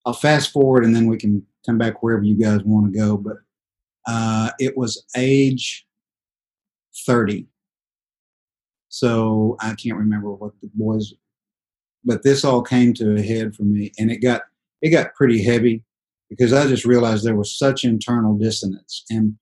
[0.06, 3.16] I'll fast forward and then we can come back wherever you guys want to go.
[3.16, 3.36] But
[4.06, 5.86] uh, it was age
[7.06, 7.46] 30.
[8.88, 11.14] So I can't remember what the boys,
[12.04, 14.42] but this all came to a head for me, and it got
[14.82, 15.82] it got pretty heavy
[16.28, 19.04] because I just realized there was such internal dissonance.
[19.10, 19.36] And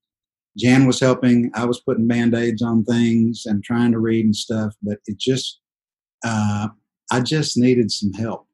[0.57, 4.37] Jan was helping, I was putting band aids on things and trying to read and
[4.37, 5.61] stuff, but it just,
[6.25, 6.69] uh,
[7.11, 8.47] I just needed some help.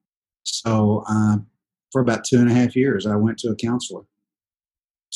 [0.44, 1.38] So uh,
[1.92, 4.02] for about two and a half years, I went to a counselor.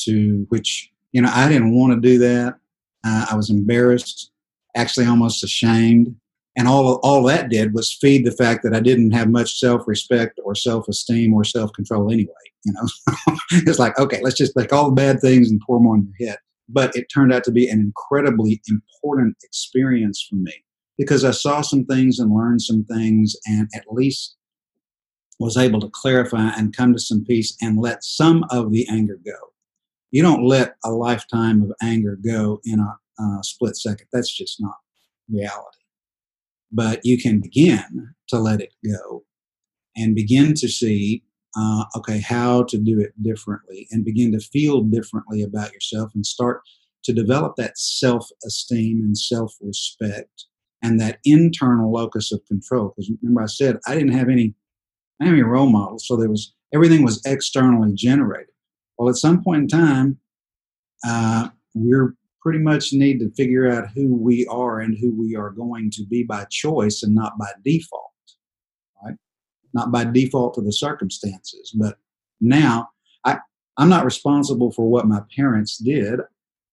[0.05, 2.55] To which you know I didn't want to do that.
[3.05, 4.31] Uh, I was embarrassed,
[4.75, 6.15] actually almost ashamed,
[6.57, 9.87] and all all that did was feed the fact that I didn't have much self
[9.87, 12.33] respect or self esteem or self control anyway.
[12.65, 15.87] You know, it's like okay, let's just take all the bad things and pour them
[15.87, 16.39] on your head.
[16.69, 20.63] But it turned out to be an incredibly important experience for me
[20.97, 24.35] because I saw some things and learned some things, and at least
[25.39, 29.19] was able to clarify and come to some peace and let some of the anger
[29.25, 29.53] go.
[30.11, 34.07] You don't let a lifetime of anger go in a, a split second.
[34.13, 34.75] That's just not
[35.29, 35.77] reality.
[36.71, 39.23] But you can begin to let it go
[39.95, 41.23] and begin to see,
[41.57, 46.25] uh, okay, how to do it differently and begin to feel differently about yourself and
[46.25, 46.61] start
[47.03, 50.45] to develop that self esteem and self respect
[50.81, 52.93] and that internal locus of control.
[52.95, 54.53] Because remember, I said I didn't have any
[55.23, 58.53] I didn't have any role models, so there was everything was externally generated.
[58.97, 60.17] Well, at some point in time,
[61.07, 65.51] uh, we're pretty much need to figure out who we are and who we are
[65.51, 68.11] going to be by choice and not by default,
[69.01, 69.15] right?
[69.73, 71.73] Not by default to the circumstances.
[71.73, 71.95] But
[72.41, 72.89] now,
[73.23, 73.37] I
[73.77, 76.19] I'm not responsible for what my parents did.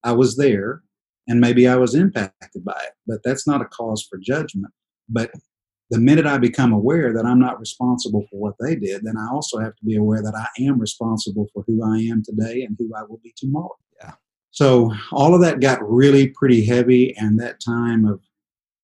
[0.03, 0.83] I was there,
[1.29, 4.75] and maybe I was impacted by it, but that's not a cause for judgment.
[5.09, 5.31] But
[5.91, 9.29] the minute I become aware that I'm not responsible for what they did, then I
[9.29, 12.77] also have to be aware that I am responsible for who I am today and
[12.79, 13.77] who I will be tomorrow.
[14.01, 14.13] Yeah.
[14.53, 18.21] So all of that got really pretty heavy, and that time of,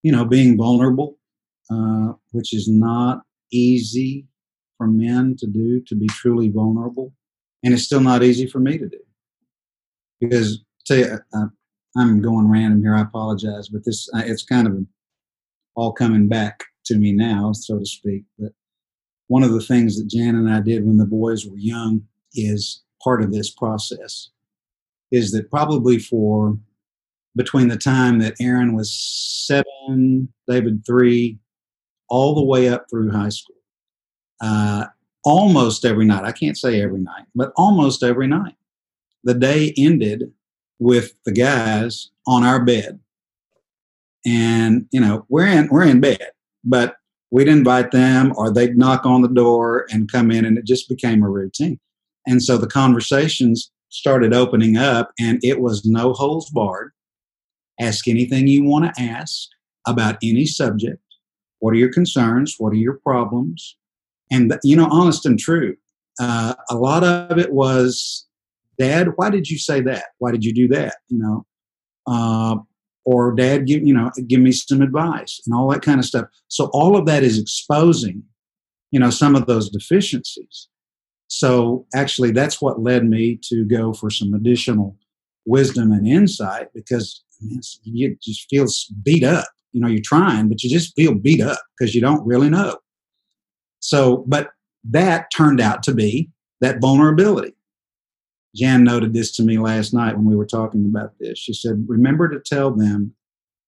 [0.02, 1.16] you know, being vulnerable,
[1.70, 4.26] uh, which is not easy
[4.76, 7.12] for men to do, to be truly vulnerable,
[7.62, 8.98] and it's still not easy for me to do.
[10.20, 11.46] Because, tell you, uh,
[11.96, 12.94] I'm going random here.
[12.94, 14.78] I apologize, but this uh, it's kind of
[15.76, 18.24] all coming back to me now, so to speak.
[18.38, 18.52] But
[19.28, 22.02] one of the things that Jan and I did when the boys were young
[22.34, 24.30] is part of this process
[25.12, 26.58] is that probably for
[27.36, 28.92] between the time that Aaron was
[29.46, 31.38] seven, David three,
[32.08, 33.56] all the way up through high school,
[34.40, 34.86] uh,
[35.24, 38.54] almost every night, I can't say every night, but almost every night,
[39.24, 40.32] the day ended
[40.78, 43.00] with the guys on our bed.
[44.24, 46.30] And, you know, we're in, we're in bed
[46.66, 46.96] but
[47.30, 50.88] we'd invite them or they'd knock on the door and come in and it just
[50.88, 51.78] became a routine.
[52.26, 56.92] And so the conversations started opening up and it was no holds barred.
[57.80, 59.48] Ask anything you want to ask
[59.86, 61.02] about any subject.
[61.60, 62.56] What are your concerns?
[62.58, 63.76] What are your problems?
[64.30, 65.76] And you know honest and true
[66.20, 68.26] uh, a lot of it was
[68.78, 70.06] dad why did you say that?
[70.18, 70.96] Why did you do that?
[71.08, 71.46] You know?
[72.06, 72.56] Uh,
[73.06, 76.26] or dad give you know give me some advice and all that kind of stuff.
[76.48, 78.22] So all of that is exposing
[78.90, 80.68] you know some of those deficiencies.
[81.28, 84.96] So actually that's what led me to go for some additional
[85.46, 88.66] wisdom and insight because you just feel
[89.02, 89.46] beat up.
[89.72, 92.76] You know you're trying but you just feel beat up because you don't really know.
[93.80, 94.50] So but
[94.90, 97.55] that turned out to be that vulnerability
[98.56, 101.38] Jan noted this to me last night when we were talking about this.
[101.38, 103.14] She said, Remember to tell them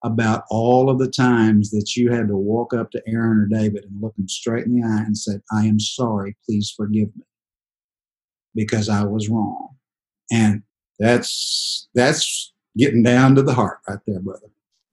[0.03, 3.85] about all of the times that you had to walk up to Aaron or David
[3.85, 7.25] and look them straight in the eye and said, I am sorry, please forgive me
[8.55, 9.77] because I was wrong.
[10.31, 10.63] And
[10.99, 14.47] that's that's getting down to the heart right there, brother.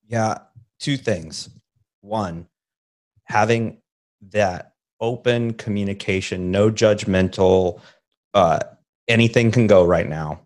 [0.08, 0.40] Yeah,
[0.80, 1.50] two things.
[2.02, 2.48] One,
[3.26, 3.82] having
[4.32, 7.82] that open communication, no judgmental
[8.34, 8.60] uh,
[9.08, 10.42] anything can go right now.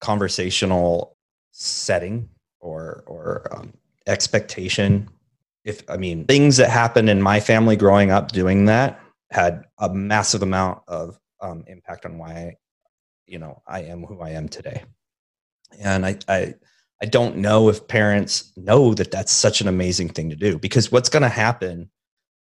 [0.00, 1.16] Conversational
[1.52, 2.28] setting
[2.60, 3.72] or or um,
[4.06, 5.08] expectation.
[5.64, 9.92] If i mean things that happened in my family growing up doing that had a
[9.92, 12.56] massive amount of um, impact on why
[13.26, 14.84] you know i am who i am today.
[15.80, 16.54] And i i
[17.02, 20.92] i don't know if parents know that that's such an amazing thing to do because
[20.92, 21.90] what's going to happen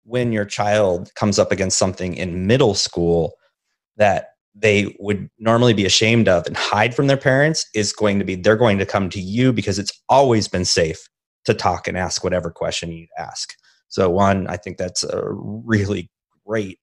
[0.05, 3.35] when your child comes up against something in middle school
[3.97, 8.25] that they would normally be ashamed of and hide from their parents is going to
[8.25, 11.09] be they're going to come to you because it's always been safe
[11.45, 13.55] to talk and ask whatever question you ask.
[13.89, 16.11] So one, I think that's a really
[16.47, 16.79] great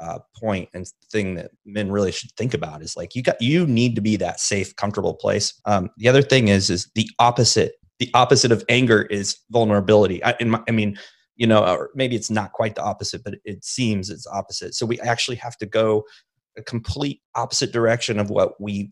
[0.00, 3.66] uh, point and thing that men really should think about is like you got you
[3.66, 5.58] need to be that safe, comfortable place.
[5.64, 7.74] Um, the other thing is is the opposite.
[8.00, 10.22] The opposite of anger is vulnerability.
[10.24, 10.98] I, my, I mean,
[11.36, 14.74] you know, maybe it's not quite the opposite, but it seems it's opposite.
[14.74, 16.04] So we actually have to go
[16.56, 18.90] a complete opposite direction of what we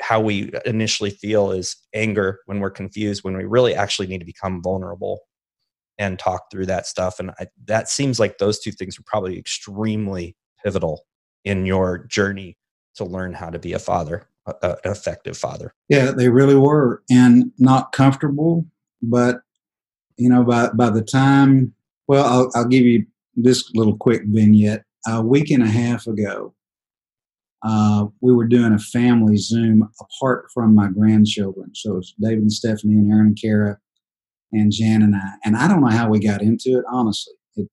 [0.00, 4.24] how we initially feel is anger when we're confused when we really actually need to
[4.24, 5.20] become vulnerable
[5.98, 7.20] and talk through that stuff.
[7.20, 11.04] And I, that seems like those two things are probably extremely pivotal
[11.44, 12.56] in your journey
[12.96, 15.74] to learn how to be a father a, an effective father.
[15.88, 18.66] Yeah they really were and not comfortable
[19.02, 19.40] but
[20.16, 21.74] you know by by the time
[22.06, 23.06] well i'll, I'll give you
[23.36, 24.84] this little quick vignette.
[25.06, 26.54] A week and a half ago
[27.64, 31.70] uh, we were doing a family Zoom apart from my grandchildren.
[31.74, 33.78] So it's David and Stephanie and Aaron and Kara
[34.52, 35.32] and Jan and I.
[35.44, 37.32] And I don't know how we got into it, honestly.
[37.56, 37.68] It,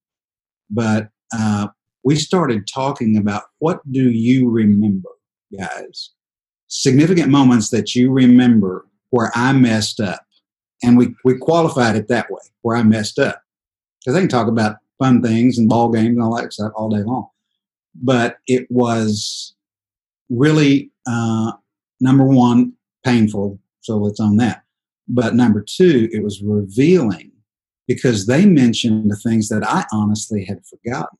[0.69, 1.67] but uh,
[2.05, 5.09] we started talking about what do you remember,
[5.57, 6.11] guys?
[6.67, 10.21] Significant moments that you remember where I messed up.
[10.83, 13.41] And we, we qualified it that way, where I messed up.
[13.99, 16.89] Because they can talk about fun things and ball games and all that stuff all
[16.89, 17.27] day long.
[17.93, 19.53] But it was
[20.31, 21.51] really, uh,
[21.99, 22.73] number one,
[23.05, 23.59] painful.
[23.81, 24.63] So let's own that.
[25.07, 27.31] But number two, it was revealing
[27.87, 31.17] because they mentioned the things that I honestly had forgotten.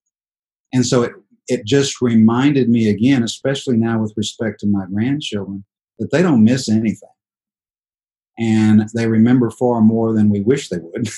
[0.74, 1.12] And so it,
[1.47, 5.66] it just reminded me again, especially now with respect to my grandchildren,
[5.99, 7.09] that they don't miss anything.
[8.39, 11.09] And they remember far more than we wish they would,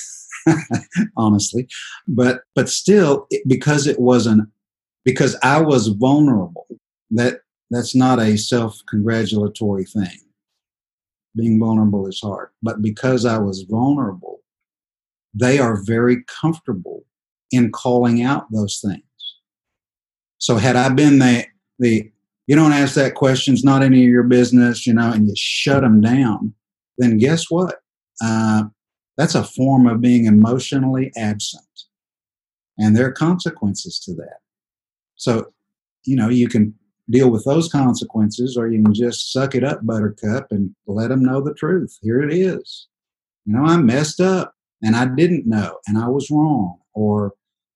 [1.16, 1.68] honestly.
[2.08, 4.48] But but still, it, because it wasn't
[5.04, 6.66] because I was vulnerable,
[7.12, 7.40] that
[7.70, 10.18] that's not a self congratulatory thing.
[11.36, 12.50] Being vulnerable is hard.
[12.62, 14.40] But because I was vulnerable,
[15.32, 17.04] they are very comfortable
[17.50, 19.02] in calling out those things.
[20.38, 21.46] So had I been the
[21.78, 22.10] the
[22.46, 25.34] you don't ask that question, it's not any of your business, you know, and you
[25.36, 26.52] shut them down,
[26.98, 27.76] then guess what?
[28.22, 28.64] Uh,
[29.16, 31.64] that's a form of being emotionally absent.
[32.76, 34.38] And there are consequences to that.
[35.16, 35.52] So,
[36.04, 36.74] you know, you can
[37.10, 41.24] deal with those consequences, or you can just suck it up, Buttercup, and let them
[41.24, 41.98] know the truth.
[42.02, 42.88] Here it is.
[43.44, 46.78] You know, I messed up and I didn't know and I was wrong.
[46.94, 47.32] Or,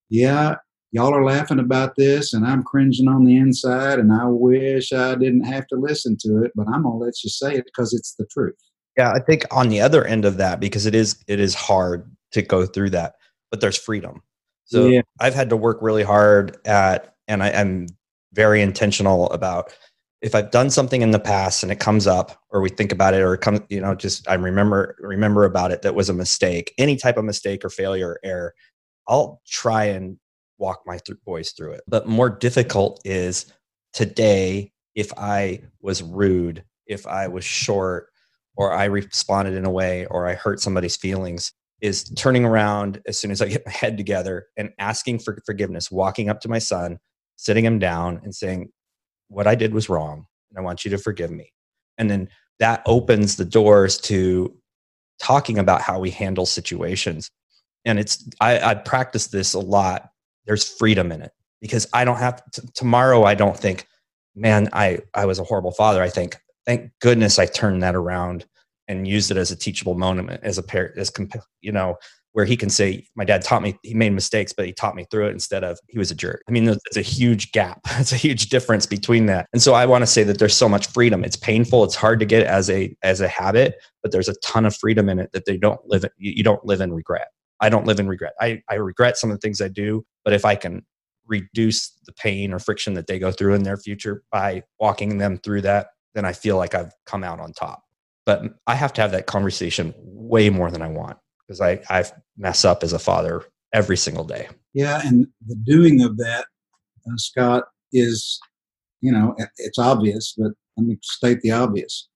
[0.09, 0.57] yeah,
[0.93, 5.15] y'all are laughing about this and I'm cringing on the inside and I wish I
[5.15, 7.93] didn't have to listen to it, but I'm going to let you say it because
[7.93, 8.57] it's the truth.
[8.97, 12.11] Yeah, I think on the other end of that, because it is it is hard
[12.33, 13.15] to go through that,
[13.51, 14.23] but there's freedom.
[14.65, 15.03] So yeah.
[15.21, 17.87] I've had to work really hard at, and I, am
[18.33, 19.73] very intentional about
[20.21, 23.15] if I've done something in the past and it comes up or we think about
[23.15, 26.15] it or it comes, you know, just I remember remember about it that was a
[26.15, 28.55] mistake, any type of mistake or failure or error,
[29.07, 30.19] I'll try and
[30.59, 31.83] walk my th- boys through it.
[31.87, 33.53] But more difficult is
[33.93, 38.09] today if I was rude, if I was short,
[38.57, 43.17] or I responded in a way or I hurt somebody's feelings, is turning around as
[43.17, 46.59] soon as I get my head together and asking for forgiveness, walking up to my
[46.59, 46.99] son
[47.39, 48.71] sitting him down and saying,
[49.29, 51.53] What I did was wrong, and I want you to forgive me.
[51.97, 52.29] And then
[52.59, 54.55] that opens the doors to
[55.21, 57.31] talking about how we handle situations.
[57.85, 60.11] And it's, I, I practice this a lot.
[60.47, 63.25] There's freedom in it because I don't have to, tomorrow.
[63.25, 63.87] I don't think,
[64.35, 66.03] man, I, I was a horrible father.
[66.03, 68.47] I think, thank goodness I turned that around
[68.89, 71.13] and used it as a teachable moment, as a parent, as,
[71.61, 71.97] you know,
[72.39, 75.05] where he can say, My dad taught me, he made mistakes, but he taught me
[75.11, 76.45] through it instead of he was a jerk.
[76.49, 77.81] I mean, it's a huge gap.
[77.99, 79.47] It's a huge difference between that.
[79.53, 81.25] And so I want to say that there's so much freedom.
[81.25, 81.83] It's painful.
[81.83, 83.75] It's hard to get as a as a habit,
[84.05, 86.65] but there's a ton of freedom in it that they don't live in, you don't
[86.65, 87.27] live in regret.
[87.59, 88.35] I don't live in regret.
[88.41, 90.87] I, I regret some of the things I do, but if I can
[91.27, 95.39] reduce the pain or friction that they go through in their future by walking them
[95.39, 97.83] through that, then I feel like I've come out on top.
[98.27, 101.19] But I have to have that conversation way more than I want
[101.49, 102.05] because I, I
[102.37, 103.43] mess up as a father
[103.73, 104.49] every single day.
[104.75, 106.45] Yeah, and the doing of that,
[107.07, 108.39] uh, Scott, is,
[109.01, 112.09] you know, it's obvious, but let me state the obvious.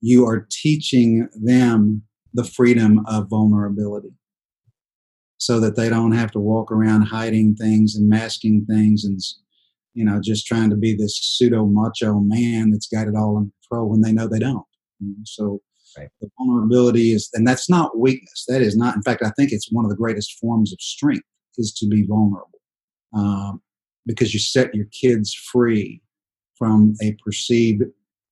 [0.00, 2.02] You are teaching them
[2.34, 4.12] the freedom of vulnerability
[5.38, 9.20] so that they don't have to walk around hiding things and masking things and,
[9.94, 13.52] you know, just trying to be this pseudo macho man that's got it all in
[13.62, 14.64] control when they know they don't.
[15.24, 15.60] So
[15.96, 16.08] Right.
[16.20, 18.44] The vulnerability is, and that's not weakness.
[18.48, 21.24] That is not, in fact, I think it's one of the greatest forms of strength
[21.56, 22.60] is to be vulnerable
[23.14, 23.62] um,
[24.06, 26.02] because you set your kids free
[26.56, 27.82] from a perceived,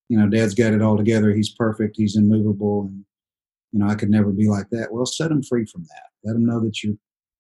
[0.09, 1.32] you know, dad's got it all together.
[1.32, 1.96] He's perfect.
[1.96, 2.82] He's immovable.
[2.82, 3.04] And,
[3.72, 4.92] you know, I could never be like that.
[4.92, 6.02] Well, set them free from that.
[6.24, 6.94] Let them know that you're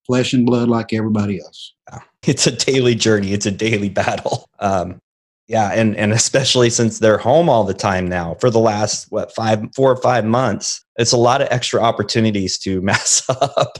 [0.06, 1.74] flesh and blood like everybody else.
[2.26, 3.32] It's a daily journey.
[3.32, 4.50] It's a daily battle.
[4.58, 5.00] Um,
[5.48, 9.32] yeah, and and especially since they're home all the time now for the last what
[9.32, 13.78] five, four or five months, it's a lot of extra opportunities to mess up.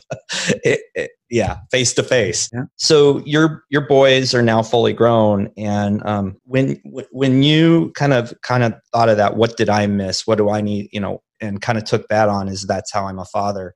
[0.64, 2.48] it, it, yeah, face to face.
[2.76, 8.32] So your your boys are now fully grown, and um, when when you kind of
[8.42, 10.26] kind of thought of that, what did I miss?
[10.26, 10.88] What do I need?
[10.92, 13.74] You know, and kind of took that on is that's how I'm a father.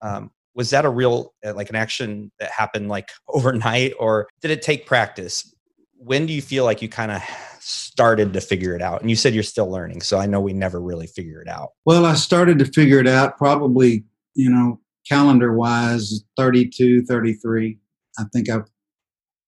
[0.00, 4.50] Um, was that a real uh, like an action that happened like overnight, or did
[4.50, 5.54] it take practice?
[5.98, 7.22] When do you feel like you kind of
[7.60, 9.00] started to figure it out?
[9.00, 11.70] And you said you're still learning, so I know we never really figure it out.
[11.84, 17.78] Well, I started to figure it out probably, you know, calendar wise, 32, 33.
[18.18, 18.68] I think I've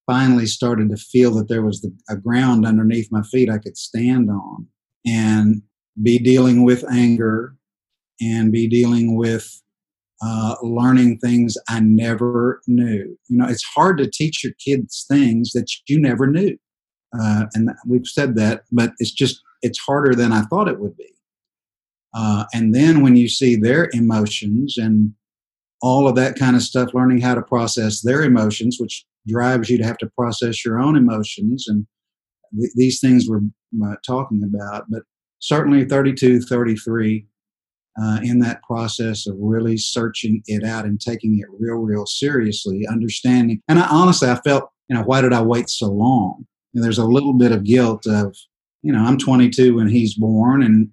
[0.06, 3.76] finally started to feel that there was the, a ground underneath my feet I could
[3.76, 4.66] stand on
[5.06, 5.62] and
[6.02, 7.54] be dealing with anger
[8.20, 9.62] and be dealing with
[10.22, 13.16] uh, learning things I never knew.
[13.28, 16.56] You know, it's hard to teach your kids things that you never knew.
[17.18, 20.96] Uh, and we've said that, but it's just, it's harder than I thought it would
[20.96, 21.12] be.
[22.14, 25.12] Uh, and then when you see their emotions and
[25.82, 29.78] all of that kind of stuff, learning how to process their emotions, which drives you
[29.78, 31.66] to have to process your own emotions.
[31.66, 31.86] And
[32.58, 33.40] th- these things we're
[33.84, 35.02] uh, talking about, but
[35.38, 37.26] certainly 32, 33,
[38.02, 42.86] uh, in that process of really searching it out and taking it real, real seriously,
[42.90, 43.60] understanding.
[43.68, 46.46] And I honestly, I felt, you know, why did I wait so long?
[46.74, 48.34] And there's a little bit of guilt of,
[48.82, 50.88] you know, I'm 22 when he's born, and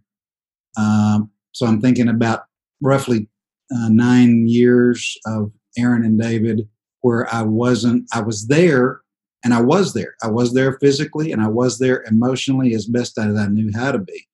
[0.77, 2.41] um, so I'm thinking about
[2.81, 3.29] roughly
[3.73, 6.67] uh, nine years of Aaron and David
[7.01, 9.01] where I wasn't, I was there
[9.43, 10.15] and I was there.
[10.21, 13.91] I was there physically and I was there emotionally as best as I knew how
[13.91, 14.27] to be.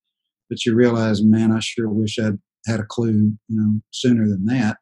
[0.49, 4.45] But you realize, man, I sure wish I'd had a clue, you know, sooner than
[4.45, 4.77] that.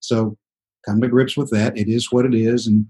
[0.00, 0.36] So
[0.86, 1.76] come to grips with that.
[1.76, 2.66] It is what it is.
[2.66, 2.86] And,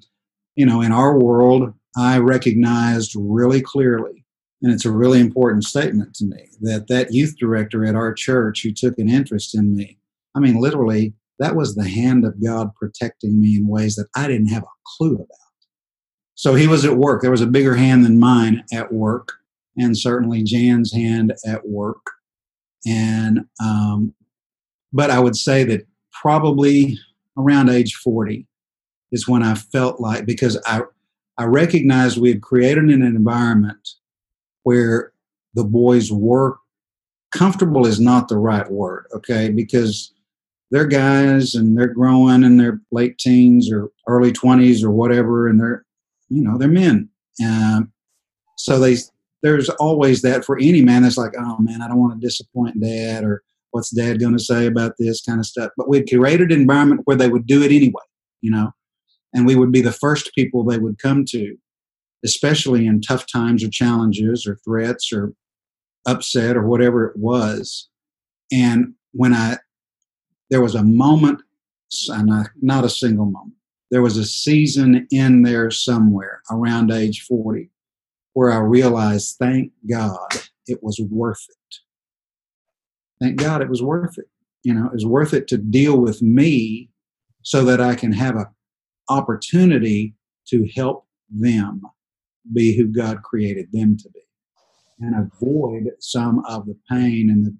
[0.54, 4.24] you know, in our world, I recognized really clearly,
[4.62, 8.62] and it's a really important statement to me, that that youth director at our church
[8.62, 9.98] who took an interest in me,
[10.34, 14.28] I mean, literally, that was the hand of God protecting me in ways that I
[14.28, 15.28] didn't have a clue about.
[16.34, 17.22] So he was at work.
[17.22, 19.32] There was a bigger hand than mine at work,
[19.76, 22.10] and certainly Jan's hand at work.
[22.86, 24.14] And um,
[24.96, 26.98] but I would say that probably
[27.36, 28.46] around age 40
[29.12, 30.80] is when I felt like, because I,
[31.36, 33.86] I recognized we had created an environment
[34.62, 35.12] where
[35.52, 36.56] the boys were
[37.30, 39.50] comfortable is not the right word, okay?
[39.50, 40.14] Because
[40.70, 45.60] they're guys and they're growing in their late teens or early 20s or whatever, and
[45.60, 45.84] they're,
[46.30, 47.10] you know, they're men.
[47.44, 47.92] Um,
[48.56, 48.96] so they,
[49.42, 52.80] there's always that for any man that's like, oh man, I don't want to disappoint
[52.80, 53.42] dad or
[53.76, 57.02] what's dad going to say about this kind of stuff but we'd curated an environment
[57.04, 58.02] where they would do it anyway
[58.46, 58.70] you know?
[59.34, 61.56] And we would be the first people they would come to
[62.24, 65.34] especially in tough times or challenges or threats or
[66.06, 67.88] upset or whatever it was.
[68.52, 69.56] And when i
[70.50, 71.40] there was a moment
[72.10, 73.56] uh, not a single moment
[73.90, 77.70] there was a season in there somewhere around age 40
[78.34, 80.28] where i realized thank god
[80.66, 81.76] it was worth it
[83.20, 84.26] thank God it was worth it.
[84.62, 86.90] You know, it was worth it to deal with me
[87.42, 88.50] so that I can have a
[89.08, 90.14] opportunity
[90.48, 91.82] to help them
[92.52, 94.20] be who God created them to be
[94.98, 97.56] and avoid some of the pain and the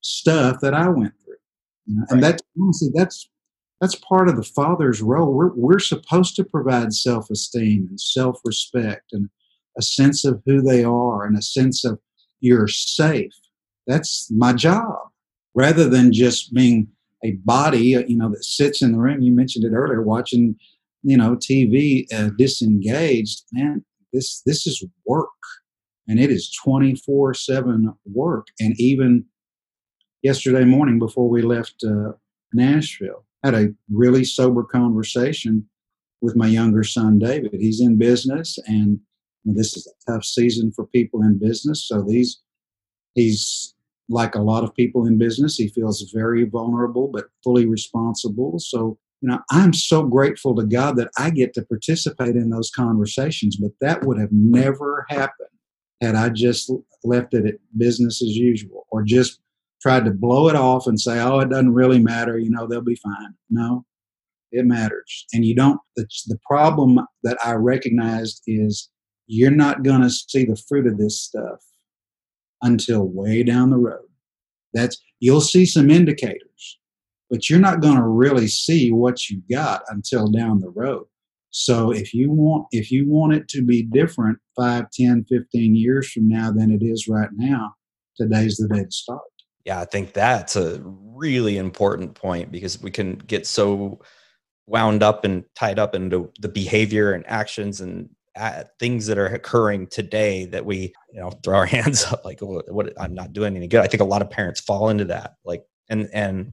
[0.00, 1.34] stuff that I went through.
[1.86, 2.06] You know?
[2.10, 3.28] And that's honestly that's
[3.80, 5.32] that's part of the father's role.
[5.32, 9.28] We're we're supposed to provide self-esteem and self-respect and
[9.78, 11.98] a sense of who they are and a sense of
[12.40, 13.34] you're safe
[13.86, 14.96] that's my job.
[15.54, 16.88] Rather than just being
[17.24, 20.54] a body uh, you know that sits in the room you mentioned it earlier watching
[21.02, 23.82] you know tv uh, disengaged man
[24.16, 25.28] this this is work.
[26.08, 28.46] And it is 24 7 work.
[28.60, 29.24] And even
[30.22, 32.12] yesterday morning before we left uh,
[32.52, 35.68] nashville had a really sober conversation
[36.22, 37.52] with my younger son david.
[37.52, 39.00] He's in business and
[39.44, 41.86] this is a tough season for people in business.
[41.86, 42.40] So these
[43.14, 43.74] he's
[44.08, 48.58] like a lot of people in business, he feels very vulnerable but fully responsible.
[48.58, 52.70] So, you know, I'm so grateful to God that I get to participate in those
[52.70, 55.48] conversations, but that would have never happened
[56.00, 56.70] had I just
[57.04, 59.40] left it at business as usual or just
[59.80, 62.80] tried to blow it off and say, oh, it doesn't really matter, you know, they'll
[62.80, 63.34] be fine.
[63.50, 63.84] No,
[64.52, 65.26] it matters.
[65.32, 68.90] And you don't, the, the problem that I recognized is
[69.26, 71.60] you're not going to see the fruit of this stuff
[72.66, 74.06] until way down the road.
[74.74, 76.78] That's you'll see some indicators,
[77.30, 81.06] but you're not going to really see what you got until down the road.
[81.50, 86.12] So if you want if you want it to be different 5, 10, 15 years
[86.12, 87.72] from now than it is right now,
[88.16, 89.22] today's the day to start.
[89.64, 94.00] Yeah, I think that's a really important point because we can get so
[94.66, 98.08] wound up and tied up into the behavior and actions and
[98.78, 102.92] things that are occurring today that we you know throw our hands up like what,
[103.00, 105.64] i'm not doing any good i think a lot of parents fall into that like
[105.88, 106.52] and and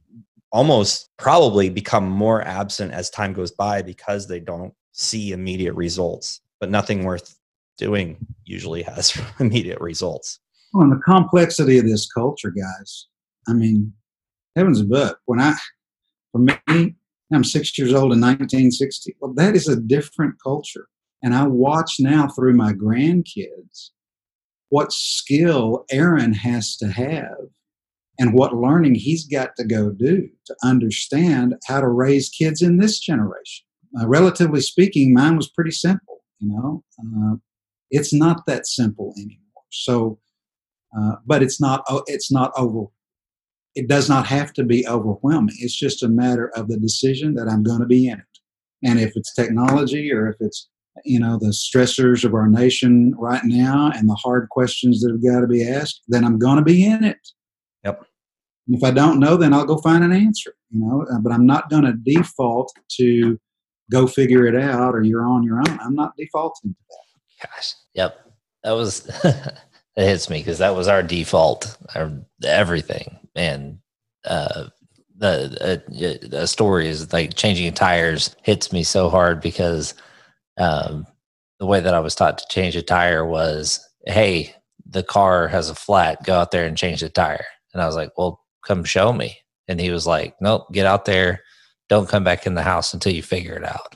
[0.53, 6.41] almost probably become more absent as time goes by because they don't see immediate results,
[6.59, 7.37] but nothing worth
[7.77, 8.15] doing
[8.45, 10.39] usually has immediate results.
[10.73, 13.07] Well, and the complexity of this culture, guys.
[13.47, 13.91] I mean,
[14.55, 15.15] heavens above.
[15.25, 15.55] When I,
[16.31, 16.95] for me,
[17.33, 19.17] I'm six years old in 1960.
[19.19, 20.87] Well, that is a different culture.
[21.23, 23.89] And I watch now through my grandkids
[24.69, 27.37] what skill Aaron has to have
[28.19, 32.77] and what learning he's got to go do to understand how to raise kids in
[32.77, 33.65] this generation
[33.99, 36.23] uh, relatively speaking, mine was pretty simple.
[36.39, 37.35] You know, uh,
[37.91, 39.63] it's not that simple anymore.
[39.71, 40.19] So,
[40.97, 41.83] uh, but it's not.
[42.07, 42.87] It's not over.
[43.75, 45.55] It does not have to be overwhelming.
[45.59, 48.25] It's just a matter of the decision that I'm going to be in it.
[48.83, 50.69] And if it's technology or if it's
[51.03, 55.23] you know the stressors of our nation right now and the hard questions that have
[55.23, 57.17] got to be asked, then I'm going to be in it.
[57.83, 58.05] Yep.
[58.67, 60.53] if I don't know, then I'll go find an answer.
[60.71, 63.39] You know, uh, but I'm not going to default to
[63.91, 65.79] go figure it out or you're on your own.
[65.81, 67.49] I'm not defaulting to that.
[67.49, 68.19] Gosh, yep.
[68.63, 69.53] That was, it
[69.95, 72.11] hits me because that was our default, our
[72.43, 73.19] everything.
[73.35, 73.79] And,
[74.25, 74.67] uh,
[75.15, 79.93] the uh, the story is like changing tires hits me so hard because
[80.57, 81.05] um,
[81.59, 84.53] the way that I was taught to change a tire was, hey,
[84.85, 87.45] the car has a flat, go out there and change the tire.
[87.73, 89.37] And I was like, well, come show me.
[89.67, 91.41] And he was like, nope, get out there,
[91.89, 93.95] don't come back in the house until you figure it out.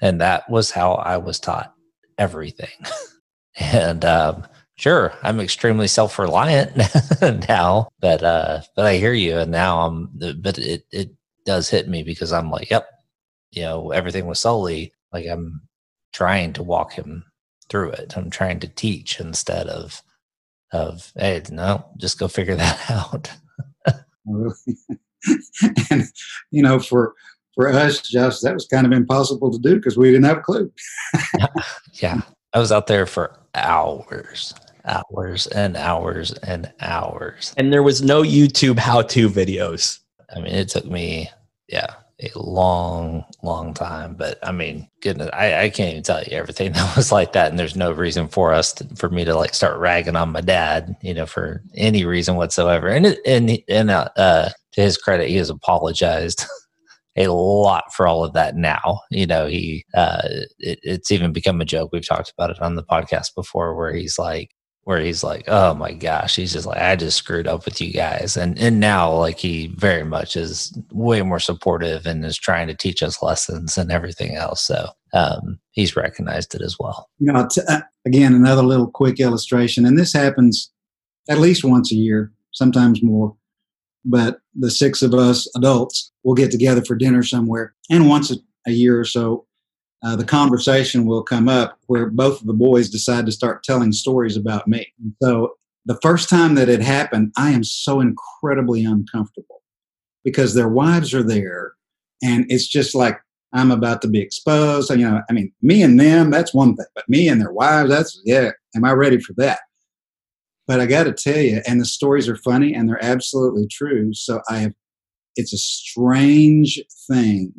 [0.00, 1.74] And that was how I was taught
[2.18, 2.70] everything.
[3.56, 6.76] and um, sure, I'm extremely self reliant
[7.48, 10.10] now, but uh, but I hear you, and now I'm.
[10.40, 11.10] But it it
[11.44, 12.88] does hit me because I'm like, yep,
[13.52, 15.62] you know, everything was solely like I'm
[16.12, 17.24] trying to walk him
[17.68, 18.16] through it.
[18.16, 20.02] I'm trying to teach instead of
[20.72, 23.30] of hey, no, just go figure that out.
[25.90, 26.04] and
[26.50, 27.14] you know, for
[27.54, 30.42] for us, just that was kind of impossible to do because we didn't have a
[30.42, 30.72] clue.
[31.94, 32.20] yeah,
[32.52, 34.54] I was out there for hours,
[34.84, 39.98] hours and hours and hours, and there was no YouTube how-to videos.
[40.34, 41.28] I mean, it took me,
[41.68, 44.14] yeah, a long, long time.
[44.14, 47.50] But I mean, goodness, I, I can't even tell you everything that was like that.
[47.50, 50.40] And there's no reason for us to, for me to like start ragging on my
[50.40, 52.88] dad, you know, for any reason whatsoever.
[52.88, 56.44] And it, and and uh, uh, to his credit, he has apologized
[57.16, 59.00] a lot for all of that now.
[59.10, 60.22] You know, he uh,
[60.58, 61.90] it, it's even become a joke.
[61.92, 64.50] We've talked about it on the podcast before, where he's like,
[64.84, 67.92] where he's like, oh my gosh, he's just like, I just screwed up with you
[67.92, 72.66] guys, and and now like he very much is way more supportive and is trying
[72.68, 74.62] to teach us lessons and everything else.
[74.62, 77.08] So um, he's recognized it as well.
[77.18, 80.72] You know, t- uh, again, another little quick illustration, and this happens
[81.28, 83.36] at least once a year, sometimes more
[84.04, 87.74] but the six of us adults will get together for dinner somewhere.
[87.90, 89.46] And once a, a year or so,
[90.02, 93.92] uh, the conversation will come up where both of the boys decide to start telling
[93.92, 94.86] stories about me.
[94.98, 99.62] And so the first time that it happened, I am so incredibly uncomfortable
[100.24, 101.72] because their wives are there.
[102.22, 103.18] And it's just like,
[103.52, 104.90] I'm about to be exposed.
[104.90, 107.90] You know, I mean, me and them, that's one thing, but me and their wives,
[107.90, 109.60] that's, yeah, am I ready for that?
[110.66, 114.14] But I got to tell you, and the stories are funny and they're absolutely true.
[114.14, 114.72] So I have,
[115.34, 117.52] it's a strange thing.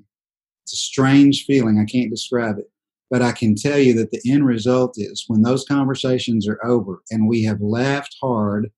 [0.64, 1.80] It's a strange feeling.
[1.80, 2.70] I can't describe it.
[3.09, 7.01] But I can tell you that the end result is when those conversations are over
[7.12, 8.72] and we have laughed hard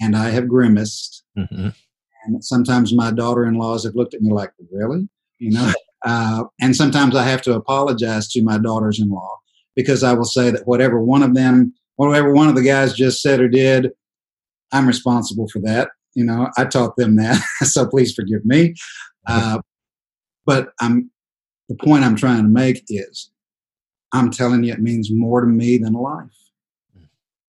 [0.00, 1.24] and I have grimaced.
[1.38, 1.68] Mm-hmm.
[2.24, 5.08] And sometimes my daughter in laws have looked at me like, really?
[5.38, 5.72] You know?
[6.04, 9.40] Uh, and sometimes I have to apologize to my daughters in law
[9.74, 13.20] because I will say that whatever one of them whatever one of the guys just
[13.20, 13.90] said or did,
[14.72, 15.90] I'm responsible for that.
[16.14, 18.74] You know, I taught them that, so please forgive me.
[19.26, 19.60] Uh,
[20.46, 21.10] but I'm
[21.68, 23.30] the point I'm trying to make is,
[24.12, 26.30] I'm telling you, it means more to me than life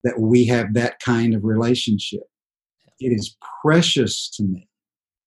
[0.03, 2.24] that we have that kind of relationship.
[2.99, 4.70] It is precious to me.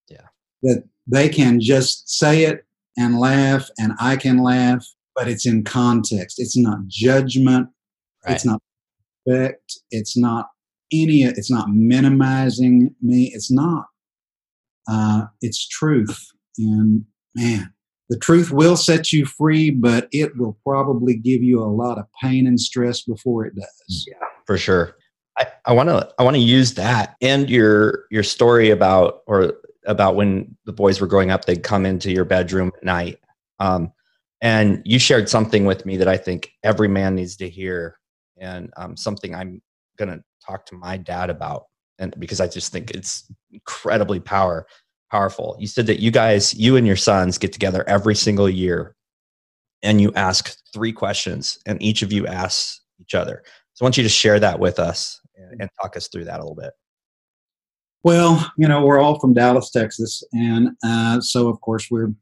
[0.08, 0.26] Yeah,
[0.62, 2.64] that they can just say it
[2.96, 6.40] and laugh, and I can laugh, but it's in context.
[6.40, 7.68] It's not judgment
[8.26, 8.34] Right.
[8.34, 8.62] It's not
[9.26, 9.78] perfect.
[9.90, 10.48] It's not
[10.92, 11.22] any.
[11.22, 13.30] It's not minimizing me.
[13.34, 13.86] It's not.
[14.90, 16.18] Uh, it's truth,
[16.58, 17.72] and man,
[18.10, 22.04] the truth will set you free, but it will probably give you a lot of
[22.20, 24.06] pain and stress before it does.
[24.06, 24.96] Yeah, for sure.
[25.64, 29.54] I want to I want to use that and your your story about or
[29.86, 33.18] about when the boys were growing up, they'd come into your bedroom at night.
[33.58, 33.92] Um,
[34.42, 37.98] and you shared something with me that I think every man needs to hear,
[38.38, 39.62] and um, something I'm
[39.98, 41.66] to talk to my dad about,
[41.98, 44.66] and because I just think it's incredibly power
[45.10, 45.56] powerful.
[45.58, 48.94] You said that you guys, you and your sons, get together every single year,
[49.82, 53.42] and you ask three questions, and each of you asks each other.
[53.74, 56.38] So I want you to share that with us and, and talk us through that
[56.38, 56.72] a little bit.
[58.02, 62.12] Well, you know, we're all from Dallas, Texas, and uh, so of course we're,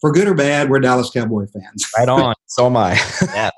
[0.00, 1.88] for good or bad, we're Dallas Cowboy fans.
[1.96, 2.34] Right on.
[2.46, 2.94] so am I.
[3.22, 3.50] yeah,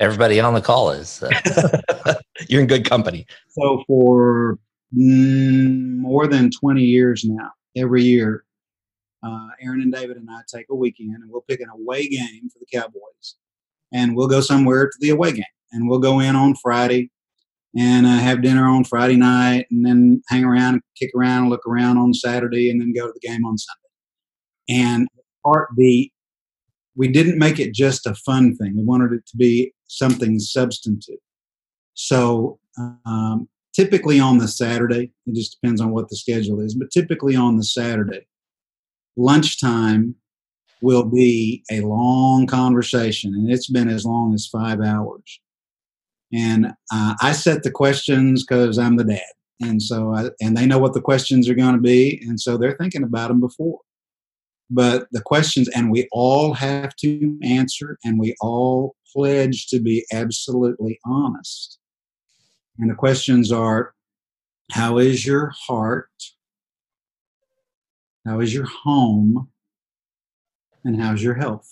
[0.00, 1.22] everybody on the call is.
[1.22, 2.14] Uh.
[2.48, 3.26] You're in good company.
[3.50, 4.58] So for
[4.96, 8.44] mm, more than 20 years now, every year,
[9.22, 12.48] uh, Aaron and David and I take a weekend and we'll pick an away game
[12.50, 13.36] for the Cowboys,
[13.92, 17.10] and we'll go somewhere to the away game, and we'll go in on Friday
[17.76, 21.98] and uh, have dinner on Friday night, and then hang around, kick around, look around
[21.98, 24.82] on Saturday, and then go to the game on Sunday.
[24.82, 25.08] And
[25.44, 26.10] part the
[26.96, 28.76] we didn't make it just a fun thing.
[28.76, 31.20] We wanted it to be something substantive.
[31.94, 32.58] So
[33.06, 37.36] um, typically on the Saturday, it just depends on what the schedule is, but typically
[37.36, 38.26] on the Saturday,
[39.16, 40.14] lunchtime
[40.82, 45.40] will be a long conversation, and it's been as long as five hours
[46.32, 49.20] and uh, I set the questions because I'm the dad,
[49.60, 52.56] and so I, and they know what the questions are going to be, and so
[52.56, 53.80] they're thinking about them before.
[54.70, 60.04] But the questions, and we all have to answer, and we all pledge to be
[60.12, 61.79] absolutely honest.
[62.80, 63.94] And the questions are:
[64.72, 66.10] How is your heart?
[68.26, 69.48] How is your home?
[70.84, 71.68] And how's your health?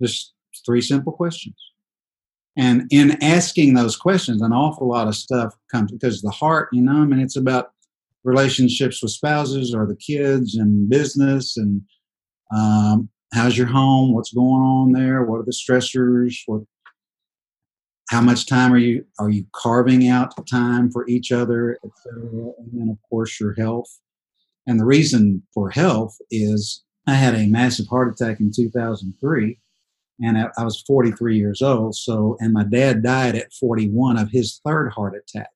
[0.00, 0.32] Just
[0.64, 1.56] three simple questions.
[2.56, 6.82] And in asking those questions, an awful lot of stuff comes because the heart, you
[6.82, 7.72] know, I mean, it's about
[8.22, 11.82] relationships with spouses or the kids and business and
[12.54, 14.14] um, how's your home?
[14.14, 15.24] What's going on there?
[15.24, 16.36] What are the stressors?
[16.46, 16.62] What,
[18.14, 22.22] how much time are you are you carving out time for each other, etc.
[22.58, 23.88] And then, of course, your health.
[24.68, 29.58] And the reason for health is I had a massive heart attack in 2003
[30.20, 31.96] and I, I was 43 years old.
[31.96, 35.50] So, and my dad died at 41 of his third heart attack.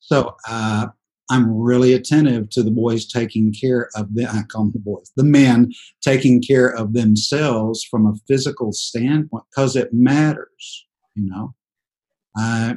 [0.00, 0.86] So, uh,
[1.30, 4.28] I'm really attentive to the boys taking care of them.
[4.32, 9.44] I call them the boys, the men taking care of themselves from a physical standpoint
[9.50, 11.52] because it matters, you know.
[12.38, 12.74] Uh,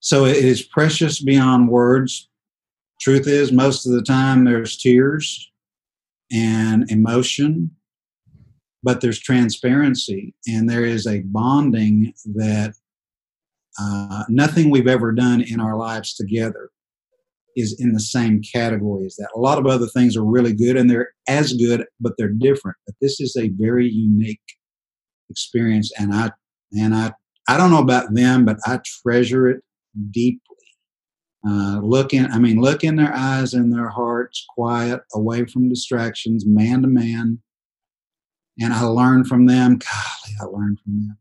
[0.00, 2.28] so it is precious beyond words.
[3.00, 5.50] Truth is, most of the time there's tears
[6.30, 7.70] and emotion
[8.82, 12.74] but there's transparency and there is a bonding that
[13.78, 16.70] uh, nothing we've ever done in our lives together
[17.56, 19.28] is in the same category as that.
[19.34, 22.76] A lot of other things are really good and they're as good, but they're different.
[22.86, 24.40] But this is a very unique
[25.30, 26.32] experience, and I
[26.72, 27.12] and I
[27.48, 29.62] I don't know about them, but I treasure it
[30.10, 30.40] deeply.
[31.46, 35.68] Uh, look in, I mean, look in their eyes and their hearts, quiet, away from
[35.68, 37.40] distractions, man to man,
[38.60, 39.78] and I learn from them.
[39.78, 41.18] Golly, I learn from them.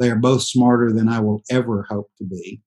[0.00, 2.60] They are both smarter than I will ever hope to be.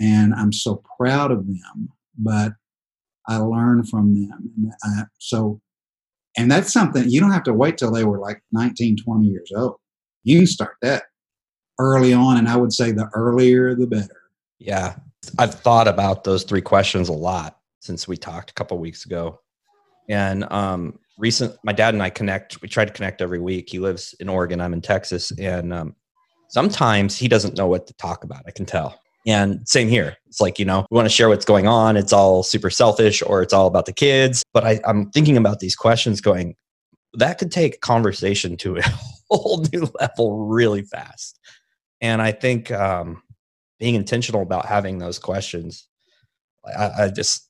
[0.00, 2.52] And I'm so proud of them, but
[3.28, 4.50] I learn from them.
[4.56, 5.60] And I, so,
[6.36, 9.50] and that's something you don't have to wait till they were like 19, 20 years
[9.56, 9.76] old.
[10.24, 11.04] You can start that
[11.78, 12.36] early on.
[12.36, 14.22] And I would say the earlier, the better.
[14.58, 14.96] Yeah.
[15.38, 19.40] I've thought about those three questions a lot since we talked a couple weeks ago.
[20.08, 23.78] And um, recent my dad and i connect we try to connect every week he
[23.78, 25.94] lives in oregon i'm in texas and um,
[26.48, 30.40] sometimes he doesn't know what to talk about i can tell and same here it's
[30.40, 33.42] like you know we want to share what's going on it's all super selfish or
[33.42, 36.56] it's all about the kids but I, i'm thinking about these questions going
[37.14, 38.82] that could take conversation to a
[39.30, 41.38] whole new level really fast
[42.04, 43.22] and i think um,
[43.80, 45.88] being intentional about having those questions
[46.64, 47.48] I, I just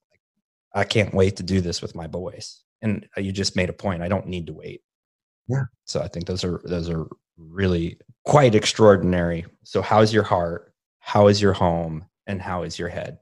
[0.75, 2.63] i can't wait to do this with my boys.
[2.83, 4.81] And uh, you just made a point i don't need to wait.
[5.49, 5.65] Yeah.
[5.85, 9.45] So i think those are those are really quite extraordinary.
[9.65, 10.73] So how's your heart?
[11.01, 12.07] How is your home?
[12.27, 13.19] And how is your head?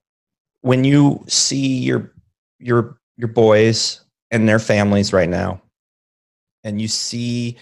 [0.61, 2.13] When you see your
[2.59, 5.61] your your boys and their families right now
[6.65, 7.59] and you see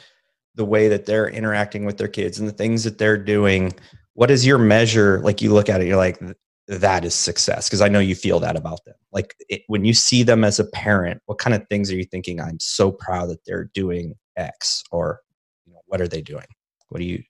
[0.55, 3.73] the way that they're interacting with their kids and the things that they're doing
[4.15, 5.21] what is your measure?
[5.21, 6.21] Like you look at it, you're like,
[6.69, 8.95] that is success because I know you feel that about them.
[9.13, 12.05] Like it, when you see them as a parent, what kind of things are you
[12.05, 12.41] thinking?
[12.41, 15.21] I'm so proud that they're doing X, or
[15.67, 16.45] you know, what are they doing?
[16.91, 17.23] What do you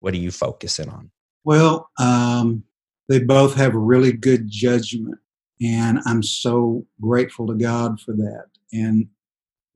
[0.00, 1.10] what do you focus in on?
[1.44, 2.62] Well, um,
[3.08, 5.18] they both have really good judgment,
[5.60, 8.46] and I'm so grateful to God for that.
[8.72, 9.08] And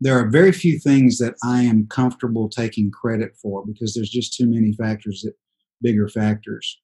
[0.02, 4.34] there are very few things that I am comfortable taking credit for because there's just
[4.34, 5.34] too many factors that
[5.80, 6.80] bigger factors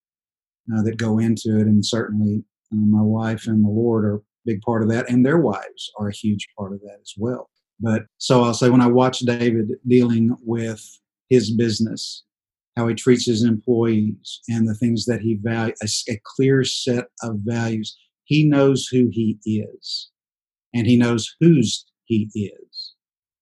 [0.72, 1.66] uh, that go into it.
[1.66, 5.26] And certainly uh, my wife and the Lord are a big part of that, and
[5.26, 7.50] their wives are a huge part of that as well.
[7.80, 10.80] But so I'll say when I watch David dealing with
[11.28, 12.22] his business,
[12.76, 17.06] how he treats his employees, and the things that he values, a, a clear set
[17.24, 17.98] of values.
[18.24, 20.10] He knows who he is,
[20.72, 22.67] and he knows whose he is.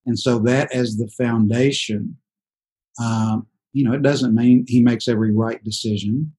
[0.06, 2.16] And so that as the foundation,
[3.02, 6.32] um, you know, it doesn't mean he makes every right decision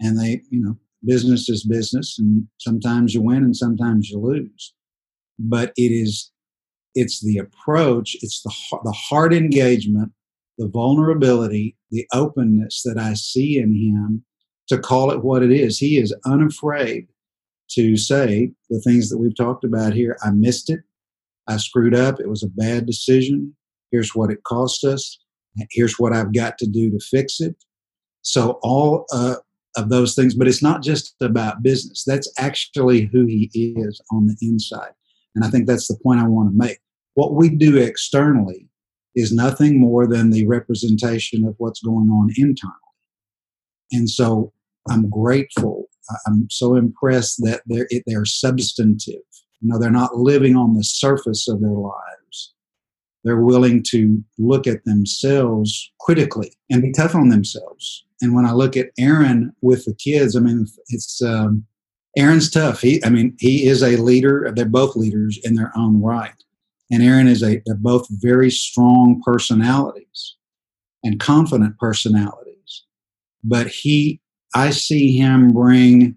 [0.00, 4.74] and they, you know, business is business, and sometimes you win and sometimes you lose.
[5.38, 6.30] But it is,
[6.94, 8.52] it's the approach, it's the
[8.84, 10.12] the hard engagement,
[10.56, 14.24] the vulnerability, the openness that I see in him
[14.68, 15.78] to call it what it is.
[15.78, 17.08] He is unafraid
[17.70, 20.16] to say the things that we've talked about here.
[20.22, 20.80] I missed it.
[21.48, 22.20] I screwed up.
[22.20, 23.54] It was a bad decision.
[23.90, 25.18] Here's what it cost us.
[25.70, 27.56] Here's what I've got to do to fix it.
[28.22, 29.36] So all uh,
[29.76, 32.04] of those things, but it's not just about business.
[32.06, 34.92] That's actually who he is on the inside.
[35.34, 36.78] And I think that's the point I want to make.
[37.14, 38.68] What we do externally
[39.14, 42.74] is nothing more than the representation of what's going on internally.
[43.90, 44.52] And so
[44.88, 45.86] I'm grateful.
[46.26, 49.22] I'm so impressed that they're, they're substantive.
[49.60, 52.54] You know, they're not living on the surface of their lives.
[53.24, 58.52] They're willing to look at themselves critically and be tough on themselves and when I
[58.52, 61.64] look at Aaron with the kids, I mean, it's um,
[62.16, 62.80] Aaron's tough.
[62.80, 64.50] He, I mean, he is a leader.
[64.54, 66.32] They're both leaders in their own right.
[66.90, 70.36] And Aaron is a, they're both very strong personalities
[71.04, 72.84] and confident personalities.
[73.44, 74.20] But he,
[74.54, 76.16] I see him bring,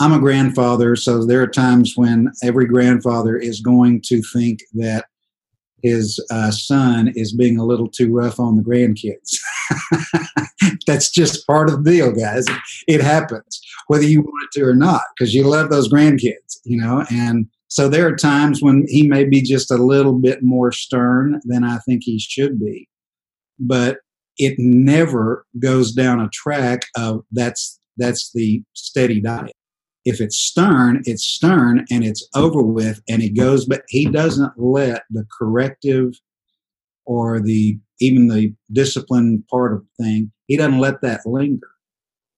[0.00, 5.04] I'm a grandfather, so there are times when every grandfather is going to think that
[5.82, 9.36] his uh, son is being a little too rough on the grandkids.
[10.86, 12.46] That's just part of the deal, guys.
[12.88, 16.80] It happens, whether you want it to or not, because you love those grandkids, you
[16.80, 17.04] know.
[17.10, 21.40] And so there are times when he may be just a little bit more stern
[21.44, 22.88] than I think he should be.
[23.58, 23.98] But
[24.38, 29.52] it never goes down a track of that's that's the steady diet
[30.10, 34.52] if it's stern, it's stern and it's over with and he goes, but he doesn't
[34.58, 36.14] let the corrective
[37.06, 41.68] or the even the discipline part of the thing, he doesn't let that linger.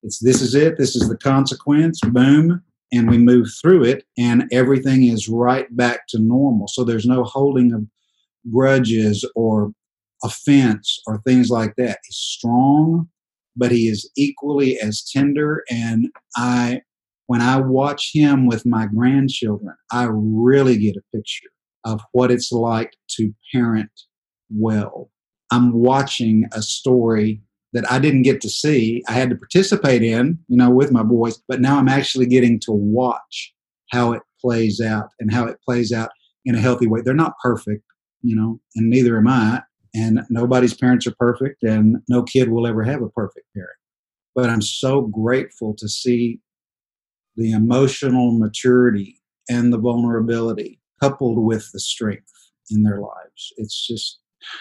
[0.03, 2.62] It's this is it, this is the consequence, boom,
[2.93, 6.68] and we move through it and everything is right back to normal.
[6.68, 7.87] So there's no holding of
[8.53, 9.73] grudges or
[10.23, 12.01] offense or things like that.
[12.05, 13.09] He's strong,
[13.57, 16.83] but he is equally as tender and I
[17.33, 21.49] when I watch him with my grandchildren, I really get a picture
[21.83, 23.91] of what it's like to parent
[24.51, 25.11] well.
[25.51, 27.41] I'm watching a story
[27.72, 29.03] that I didn't get to see.
[29.09, 32.61] I had to participate in, you know, with my boys, but now I'm actually getting
[32.64, 33.55] to watch
[33.91, 36.11] how it plays out and how it plays out
[36.45, 37.01] in a healthy way.
[37.01, 37.83] They're not perfect,
[38.20, 39.62] you know, and neither am I.
[39.95, 43.78] And nobody's parents are perfect, and no kid will ever have a perfect parent.
[44.35, 46.41] But I'm so grateful to see
[47.37, 52.30] the emotional maturity and the vulnerability coupled with the strength
[52.70, 53.53] in their lives.
[53.57, 54.20] It's just,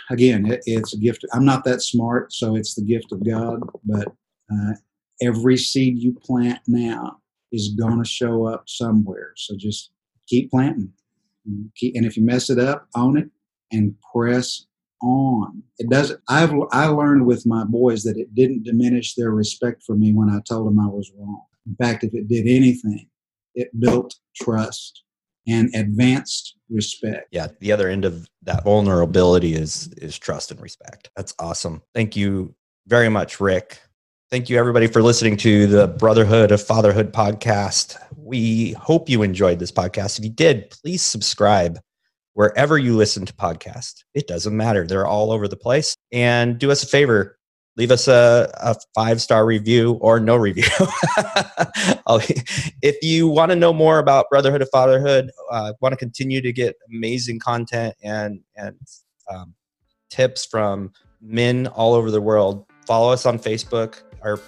[0.10, 1.26] again, it, it's a gift.
[1.34, 4.08] I'm not that smart, so it's the gift of God, but
[4.52, 4.74] uh,
[5.22, 7.18] every seed you plant now
[7.52, 9.34] is going to show up somewhere.
[9.36, 9.92] So just
[10.28, 10.94] keep planting.
[11.46, 11.72] And
[12.06, 13.30] if you mess it up, own it
[13.72, 14.66] and press
[15.02, 15.64] on.
[15.80, 16.22] It doesn't.
[16.30, 20.30] I've I learned with my boys that it didn't diminish their respect for me when
[20.30, 21.42] I told them I was wrong.
[21.66, 23.08] In fact, if it did anything,
[23.56, 25.04] it built trust
[25.48, 27.28] and advanced respect.
[27.32, 31.10] Yeah, the other end of that vulnerability is is trust and respect.
[31.16, 31.82] That's awesome.
[31.94, 32.56] Thank you
[32.88, 33.80] very much, Rick.
[34.30, 37.98] Thank you everybody for listening to the Brotherhood of Fatherhood podcast.
[38.16, 40.20] We hope you enjoyed this podcast.
[40.20, 41.80] If you did, please subscribe
[42.34, 44.04] wherever you listen to podcasts.
[44.14, 44.88] It doesn't matter.
[44.88, 45.96] They're all over the place.
[46.14, 47.38] And do us a favor,
[47.78, 50.64] leave us a, a five star review or no review.
[52.82, 56.52] if you want to know more about Brotherhood of Fatherhood, uh, want to continue to
[56.52, 58.76] get amazing content and and
[59.32, 59.54] um,
[60.10, 60.92] tips from
[61.22, 64.02] men all over the world, follow us on Facebook.
[64.22, 64.40] Our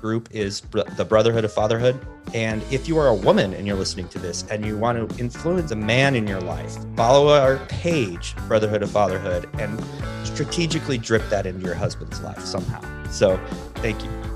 [0.00, 1.98] group is the Brotherhood of Fatherhood.
[2.34, 5.18] And if you are a woman and you're listening to this and you want to
[5.18, 9.82] influence a man in your life, follow our page, Brotherhood of Fatherhood, and
[10.24, 12.80] strategically drip that into your husband's life somehow.
[13.10, 13.38] So
[13.76, 14.29] thank you.